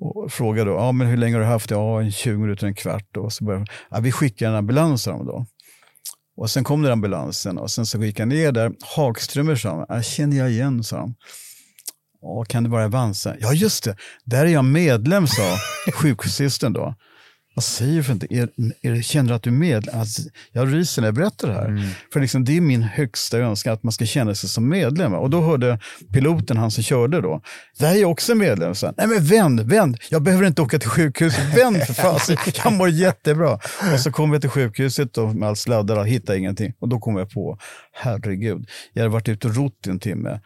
och 0.00 0.32
frågade 0.32 0.70
då, 0.70 0.76
ja, 0.76 0.92
men 0.92 1.06
hur 1.06 1.16
länge 1.16 1.34
har 1.34 1.40
du 1.40 1.46
haft 1.46 1.68
det? 1.68 1.74
Ja, 1.74 2.10
20 2.10 2.38
minuter, 2.38 2.66
en 2.66 2.74
kvart. 2.74 3.16
Och 3.16 3.32
så 3.32 3.44
började, 3.44 3.66
ja, 3.90 4.00
vi 4.00 4.12
skickar 4.12 4.48
en 4.48 4.54
ambulans 4.54 5.04
då. 5.04 5.46
Och 6.36 6.50
sen 6.50 6.64
kom 6.64 6.82
den 6.82 6.92
ambulansen 6.92 7.58
och 7.58 7.70
sen 7.70 7.86
så 7.86 8.04
gick 8.04 8.18
jag 8.18 8.28
ner 8.28 8.52
där. 8.52 8.72
Hagströmer 8.96 9.56
sa 9.56 9.86
han, 9.88 10.02
känner 10.02 10.36
jag 10.36 10.50
igen, 10.50 10.84
sa 10.84 10.98
han. 10.98 11.14
Kan 12.48 12.64
det 12.64 12.70
vara 12.70 12.84
Avanza? 12.84 13.36
Ja, 13.40 13.52
just 13.52 13.84
det, 13.84 13.96
där 14.24 14.46
är 14.46 14.50
jag 14.50 14.64
medlem, 14.64 15.26
sa 15.26 15.56
sjukhussystern 15.92 16.72
då. 16.72 16.94
Vad 17.54 17.64
säger 17.64 17.96
du 17.96 18.02
för 18.02 18.12
inte? 18.12 18.34
Är, 18.34 18.48
är, 18.82 19.02
känner 19.02 19.28
du 19.28 19.34
att 19.34 19.42
du 19.42 19.50
är 19.50 19.54
medlem? 19.54 20.00
Alltså, 20.00 20.22
jag 20.52 20.74
ryser 20.74 21.02
när 21.02 21.08
jag 21.08 21.14
berättar 21.14 21.48
det 21.48 21.54
här. 21.54 21.68
Mm. 21.68 21.88
För 22.12 22.20
liksom, 22.20 22.44
det 22.44 22.56
är 22.56 22.60
min 22.60 22.82
högsta 22.82 23.38
önskan, 23.38 23.72
att 23.72 23.82
man 23.82 23.92
ska 23.92 24.06
känna 24.06 24.34
sig 24.34 24.48
som 24.48 24.68
medlem. 24.68 25.14
Och 25.14 25.30
då 25.30 25.40
hörde 25.40 25.78
piloten, 26.12 26.56
han 26.56 26.70
som 26.70 26.82
körde 26.82 27.20
då, 27.20 27.42
det 27.78 27.86
här 27.86 27.96
är 27.96 28.04
också 28.04 28.34
medlem. 28.34 28.74
Så, 28.74 28.94
Nej 28.96 29.06
men 29.06 29.24
vänd, 29.24 29.60
vänd, 29.60 29.96
jag 30.10 30.22
behöver 30.22 30.46
inte 30.46 30.62
åka 30.62 30.78
till 30.78 30.88
sjukhuset, 30.88 31.58
vänd 31.58 31.82
för 31.82 31.94
fasen, 31.94 32.36
jag 32.64 32.72
mår 32.72 32.88
jättebra. 32.88 33.58
Och 33.92 34.00
så 34.00 34.12
kom 34.12 34.32
jag 34.32 34.40
till 34.40 34.50
sjukhuset 34.50 35.18
och 35.18 35.34
med 35.34 35.48
all 35.48 35.56
sladdar 35.56 35.96
och 35.96 36.06
hittade 36.06 36.38
ingenting. 36.38 36.72
Och 36.80 36.88
då 36.88 36.98
kom 36.98 37.16
jag 37.16 37.30
på, 37.30 37.58
herregud, 37.92 38.68
jag 38.92 39.02
hade 39.02 39.12
varit 39.12 39.28
ute 39.28 39.48
och 39.48 39.56
rott 39.56 39.86
i 39.86 39.90
en 39.90 39.98
timme 39.98 40.40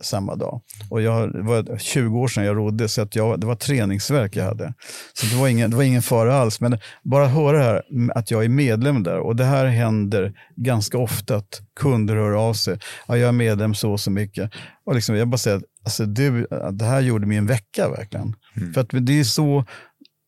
samma 0.00 0.36
dag. 0.36 0.60
Och 0.90 1.02
jag, 1.02 1.32
det 1.32 1.42
var 1.42 1.78
20 1.78 2.18
år 2.18 2.28
sedan 2.28 2.44
jag 2.44 2.56
rodde, 2.56 2.88
så 2.88 3.02
att 3.02 3.16
jag, 3.16 3.40
det 3.40 3.46
var 3.46 3.54
träningsverk 3.54 4.36
jag 4.36 4.44
hade. 4.44 4.74
Så 5.12 5.26
det 5.26 5.40
var, 5.40 5.48
ingen, 5.48 5.70
det 5.70 5.76
var 5.76 5.82
ingen 5.82 6.02
fara 6.02 6.34
alls. 6.34 6.60
Men 6.60 6.78
bara 7.02 7.26
höra 7.26 7.58
det 7.58 7.64
här, 7.64 7.82
att 8.14 8.30
jag 8.30 8.44
är 8.44 8.48
medlem 8.48 9.02
där. 9.02 9.18
Och 9.18 9.36
det 9.36 9.44
här 9.44 9.66
händer 9.66 10.32
ganska 10.56 10.98
ofta, 10.98 11.36
att 11.36 11.60
kunder 11.80 12.16
hör 12.16 12.32
av 12.32 12.54
sig. 12.54 12.78
Ja, 13.08 13.16
jag 13.16 13.28
är 13.28 13.32
medlem 13.32 13.74
så 13.74 13.92
och 13.92 14.00
så 14.00 14.10
mycket. 14.10 14.50
Och 14.84 14.94
liksom, 14.94 15.16
jag 15.16 15.28
bara 15.28 15.38
säger, 15.38 15.60
alltså, 15.84 16.04
du, 16.04 16.46
det 16.72 16.84
här 16.84 17.00
gjorde 17.00 17.26
mig 17.26 17.36
en 17.36 17.46
vecka 17.46 17.88
verkligen. 17.88 18.34
Mm. 18.56 18.72
För 18.74 18.80
att 18.80 18.88
det 18.92 19.20
är 19.20 19.24
så, 19.24 19.64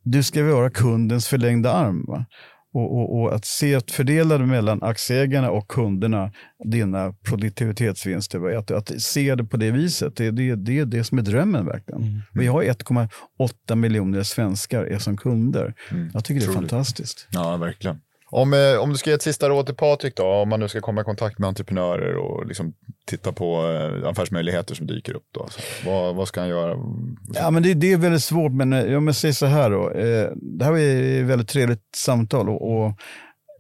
du 0.05 0.23
ska 0.23 0.45
vara 0.45 0.71
kundens 0.71 1.29
förlängda 1.29 1.73
arm. 1.73 2.05
Va? 2.09 2.27
Och, 2.75 2.99
och, 2.99 3.21
och, 3.21 3.35
att 3.35 3.45
se 3.45 3.75
att 3.75 3.91
fördela 3.91 4.39
mellan 4.39 4.83
aktieägarna 4.83 5.51
och 5.51 5.69
kunderna 5.69 6.33
dina 6.65 7.13
produktivitetsvinster, 7.13 8.57
att, 8.59 8.71
att 8.71 9.03
se 9.03 9.35
det 9.35 9.45
på 9.45 9.57
det 9.57 9.71
viset, 9.71 10.17
det, 10.17 10.31
det, 10.31 10.55
det 10.55 10.79
är 10.79 10.85
det 10.85 11.05
som 11.05 11.19
är 11.19 11.23
drömmen 11.23 11.67
verkligen. 11.67 12.03
Mm. 12.03 12.21
Vi 12.33 12.47
har 12.47 12.63
1,8 12.63 13.75
miljoner 13.75 14.23
svenskar 14.23 14.85
är 14.85 14.99
som 14.99 15.17
kunder. 15.17 15.75
Mm. 15.91 16.11
Jag 16.15 16.25
tycker 16.25 16.41
det 16.41 16.47
är 16.47 16.53
Troligt. 16.53 16.71
fantastiskt. 16.71 17.29
Ja, 17.31 17.57
verkligen. 17.57 18.01
Om, 18.35 18.53
eh, 18.53 18.77
om 18.79 18.91
du 18.91 18.97
ska 18.97 19.11
ge 19.11 19.15
ett 19.15 19.23
sista 19.23 19.49
råd 19.49 19.67
till 19.67 19.75
Patrik 19.75 20.17
då, 20.17 20.27
om 20.27 20.49
man 20.49 20.61
nu 20.61 20.69
ska 20.69 20.81
komma 20.81 21.01
i 21.01 21.05
kontakt 21.05 21.39
med 21.39 21.49
entreprenörer 21.49 22.17
och 22.17 22.47
liksom 22.47 22.73
titta 23.07 23.33
på 23.33 23.67
eh, 23.67 24.09
affärsmöjligheter 24.09 24.75
som 24.75 24.87
dyker 24.87 25.17
upp 25.17 25.27
då. 25.33 25.49
Så, 25.51 25.61
vad, 25.91 26.15
vad 26.15 26.29
ska 26.29 26.41
han 26.41 26.49
göra? 26.49 26.77
Ja, 27.35 27.51
men 27.51 27.63
det, 27.63 27.75
det 27.75 27.93
är 27.93 27.97
väldigt 27.97 28.23
svårt, 28.23 28.53
men 28.53 28.73
eh, 28.73 28.97
om 28.97 29.07
jag 29.07 29.17
säger 29.17 29.35
så 29.35 29.47
här 29.47 29.71
då. 29.71 29.89
det 30.59 30.65
här 30.65 30.71
var 30.73 30.79
ett 30.79 31.27
väldigt 31.27 31.49
trevligt 31.49 31.97
samtal 31.97 32.49
och, 32.49 32.73
och 32.73 32.93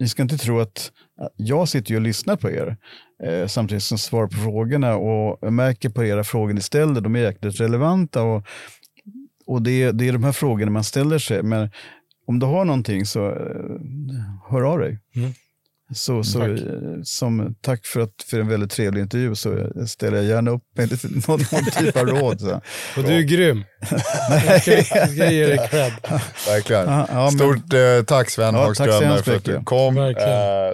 ni 0.00 0.08
ska 0.08 0.22
inte 0.22 0.38
tro 0.38 0.60
att 0.60 0.92
jag 1.36 1.68
sitter 1.68 1.90
ju 1.90 1.96
och 1.96 2.02
lyssnar 2.02 2.36
på 2.36 2.50
er 2.50 2.76
eh, 3.22 3.46
samtidigt 3.46 3.84
som 3.84 3.98
svarar 3.98 4.26
på 4.26 4.36
frågorna 4.36 4.96
och 4.96 5.52
märker 5.52 5.88
på 5.88 6.04
era 6.04 6.24
frågor 6.24 6.52
ni 6.52 6.60
ställer, 6.60 7.00
de 7.00 7.16
är 7.16 7.20
jäkligt 7.20 7.60
relevanta 7.60 8.22
och, 8.22 8.46
och 9.46 9.62
det, 9.62 9.92
det 9.92 10.08
är 10.08 10.12
de 10.12 10.24
här 10.24 10.32
frågorna 10.32 10.70
man 10.70 10.84
ställer 10.84 11.18
sig. 11.18 11.42
Men 11.42 11.70
om 12.26 12.38
du 12.38 12.46
har 12.46 12.64
någonting 12.64 13.06
så 13.06 13.30
uh, 13.30 13.78
hör 14.50 14.62
av 14.62 14.78
dig. 14.78 14.98
Mm. 15.16 15.32
Så, 15.94 16.24
så, 16.24 16.38
tack. 16.38 16.50
Eh, 16.50 17.02
som 17.04 17.54
tack 17.60 17.86
för, 17.86 18.00
att, 18.00 18.22
för 18.30 18.40
en 18.40 18.48
väldigt 18.48 18.70
trevlig 18.70 19.02
intervju 19.02 19.34
så 19.34 19.70
ställer 19.86 20.16
jag 20.16 20.26
gärna 20.26 20.50
upp 20.50 20.62
med 20.76 20.90
lite, 20.90 21.08
någon, 21.28 21.40
någon 21.52 21.64
typ 21.64 21.96
av 21.96 22.06
råd. 22.06 22.40
Så. 22.40 22.60
Och 22.96 23.02
du 23.04 23.12
är 23.12 23.22
grym. 23.22 23.64
jag, 24.46 24.62
ska, 24.62 24.72
jag 24.72 25.10
ska 25.10 25.30
ge 25.30 25.46
dig 25.46 25.68
cred. 25.70 25.92
Verkligen. 26.46 26.88
Ja, 26.88 27.06
ja, 27.10 27.30
Stort 27.30 27.72
eh, 27.72 28.04
tack 28.06 28.30
Sven 28.30 28.54
ja, 28.54 28.60
Hagström 28.60 29.22
för 29.22 29.36
att 29.36 29.44
du 29.44 29.62
kom. 29.64 29.96
Eh, 29.98 30.12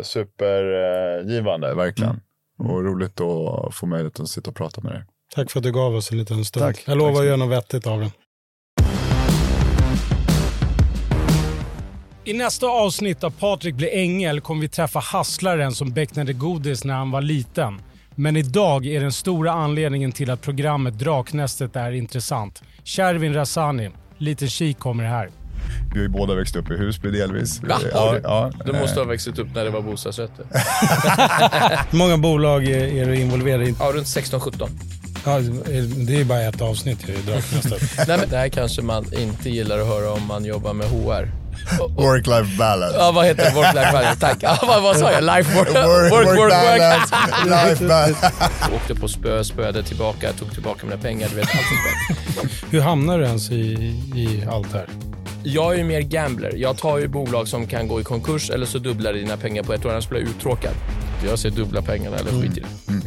supergivande, 0.03 1.69
eh, 1.71 1.77
verkligen. 1.77 2.21
Mm. 2.61 2.71
Och 2.71 2.85
roligt 2.85 3.21
att 3.21 3.75
få 3.75 3.87
möjlighet 3.87 4.21
att 4.21 4.29
sitta 4.29 4.51
och 4.51 4.57
prata 4.57 4.81
med 4.81 4.93
dig. 4.93 5.05
Tack 5.35 5.51
för 5.51 5.61
att 5.61 5.65
du 5.65 5.73
gav 5.73 5.95
oss 5.95 6.13
en 6.13 6.19
liten 6.19 6.45
stund. 6.45 6.67
Tack. 6.67 6.83
Jag 6.87 6.99
lovar 6.99 7.21
att 7.21 7.27
göra 7.27 7.37
något 7.37 7.51
vettigt 7.51 7.87
av 7.87 8.01
det. 8.01 8.11
I 12.29 12.33
nästa 12.33 12.67
avsnitt 12.67 13.25
av 13.25 13.31
Patrik 13.31 13.75
blir 13.75 13.97
ängel 13.97 14.41
kommer 14.41 14.61
vi 14.61 14.69
träffa 14.69 14.99
hasslaren 14.99 15.73
som 15.73 15.93
becknade 15.93 16.33
godis 16.33 16.85
när 16.85 16.95
han 16.95 17.11
var 17.11 17.23
liten. 17.23 17.81
Men 18.15 18.37
idag 18.37 18.87
är 18.87 19.01
den 19.01 19.13
stora 19.13 19.53
anledningen 19.53 20.13
till 20.13 20.31
att 20.31 20.43
programmet 20.43 20.99
Draknästet 20.99 21.77
är 21.77 21.93
intressant. 21.93 22.63
Shervin 22.85 23.35
Rassani, 23.35 23.91
liten 24.19 24.49
kik 24.49 24.79
kommer 24.79 25.05
här. 25.05 25.31
Vi 25.93 25.99
har 25.99 26.03
ju 26.03 26.09
båda 26.09 26.35
växt 26.35 26.57
upp 26.57 26.71
i 26.71 26.75
Husby 26.75 27.11
delvis. 27.11 27.63
Va? 27.63 27.81
Ja, 27.93 28.17
ja, 28.23 28.53
du 28.65 28.73
måste 28.73 29.01
ha 29.01 29.05
växt 29.05 29.39
upp 29.39 29.55
när 29.55 29.65
det 29.65 29.71
var 29.71 29.83
bostadsrätter. 29.83 30.47
Hur 31.91 31.99
många 31.99 32.17
bolag 32.17 32.65
är 32.69 33.07
du 33.07 33.21
involverad 33.21 33.63
i? 33.63 33.75
Ja, 33.79 33.91
runt 33.95 34.07
16-17. 34.07 34.69
Ja, 35.25 35.39
det 36.07 36.21
är 36.21 36.25
bara 36.25 36.41
ett 36.41 36.61
avsnitt 36.61 37.09
i 37.09 37.13
Draknästet. 37.13 37.83
Nej, 38.09 38.19
men 38.19 38.29
det 38.31 38.37
här 38.37 38.49
kanske 38.49 38.83
man 38.83 39.05
inte 39.19 39.51
gillar 39.51 39.79
att 39.79 39.87
höra 39.87 40.13
om 40.13 40.27
man 40.27 40.45
jobbar 40.45 40.73
med 40.73 40.87
HR. 40.87 41.29
Work-life 41.97 42.59
balance. 42.59 42.99
Ja, 42.99 43.13
vad 43.13 43.27
heter 43.27 43.51
work-life 43.51 43.93
balance? 43.93 44.21
Tack. 44.27 44.39
Ja, 44.41 44.59
vad, 44.63 44.83
vad 44.83 44.97
sa 44.97 45.13
jag? 45.13 45.25
Life, 45.25 45.59
work, 45.59 45.69
work, 45.69 46.13
work, 46.13 46.27
work, 46.27 46.39
work 46.39 46.51
balance. 46.51 47.15
life 47.45 47.89
balance. 47.89 48.33
Åkte 48.77 48.95
på 48.95 49.09
spö, 49.09 49.45
spöade 49.45 49.83
tillbaka, 49.83 50.33
tog 50.33 50.53
tillbaka 50.53 50.87
mina 50.87 50.99
pengar. 50.99 51.29
Du 51.29 51.37
vet, 51.37 51.49
allt 51.49 52.63
Hur 52.71 52.81
hamnar 52.81 53.19
du 53.19 53.25
ens 53.25 53.51
i, 53.51 53.55
i 54.15 54.45
allt 54.51 54.73
det 54.73 54.79
här? 54.79 54.89
Jag 55.43 55.73
är 55.75 55.79
ju 55.79 55.85
mer 55.85 56.01
gambler. 56.01 56.53
Jag 56.57 56.79
tar 56.79 56.99
ju 56.99 57.09
bolag 57.09 57.49
som 57.49 57.67
kan 57.67 57.89
gå 57.89 58.01
i 58.01 58.05
konkurs 58.05 58.51
eller 58.51 58.67
så 58.67 58.79
dubblar 58.79 59.13
dina 59.13 59.37
pengar 59.37 59.63
på 59.63 59.73
ett 59.73 59.85
år, 59.85 59.91
annars 59.91 60.09
blir 60.09 60.21
jag 60.21 60.29
uttråkad. 60.29 60.73
Jag 61.27 61.39
ser 61.39 61.51
dubbla 61.51 61.83
pengarna 61.83 62.17
eller 62.17 62.31
skit 62.31 62.57
i 62.57 62.61
det. 62.61 62.93
Mm. 62.93 63.03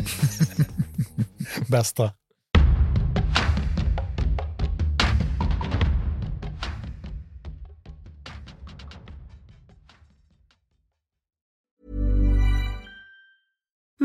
Bästa. 1.68 2.12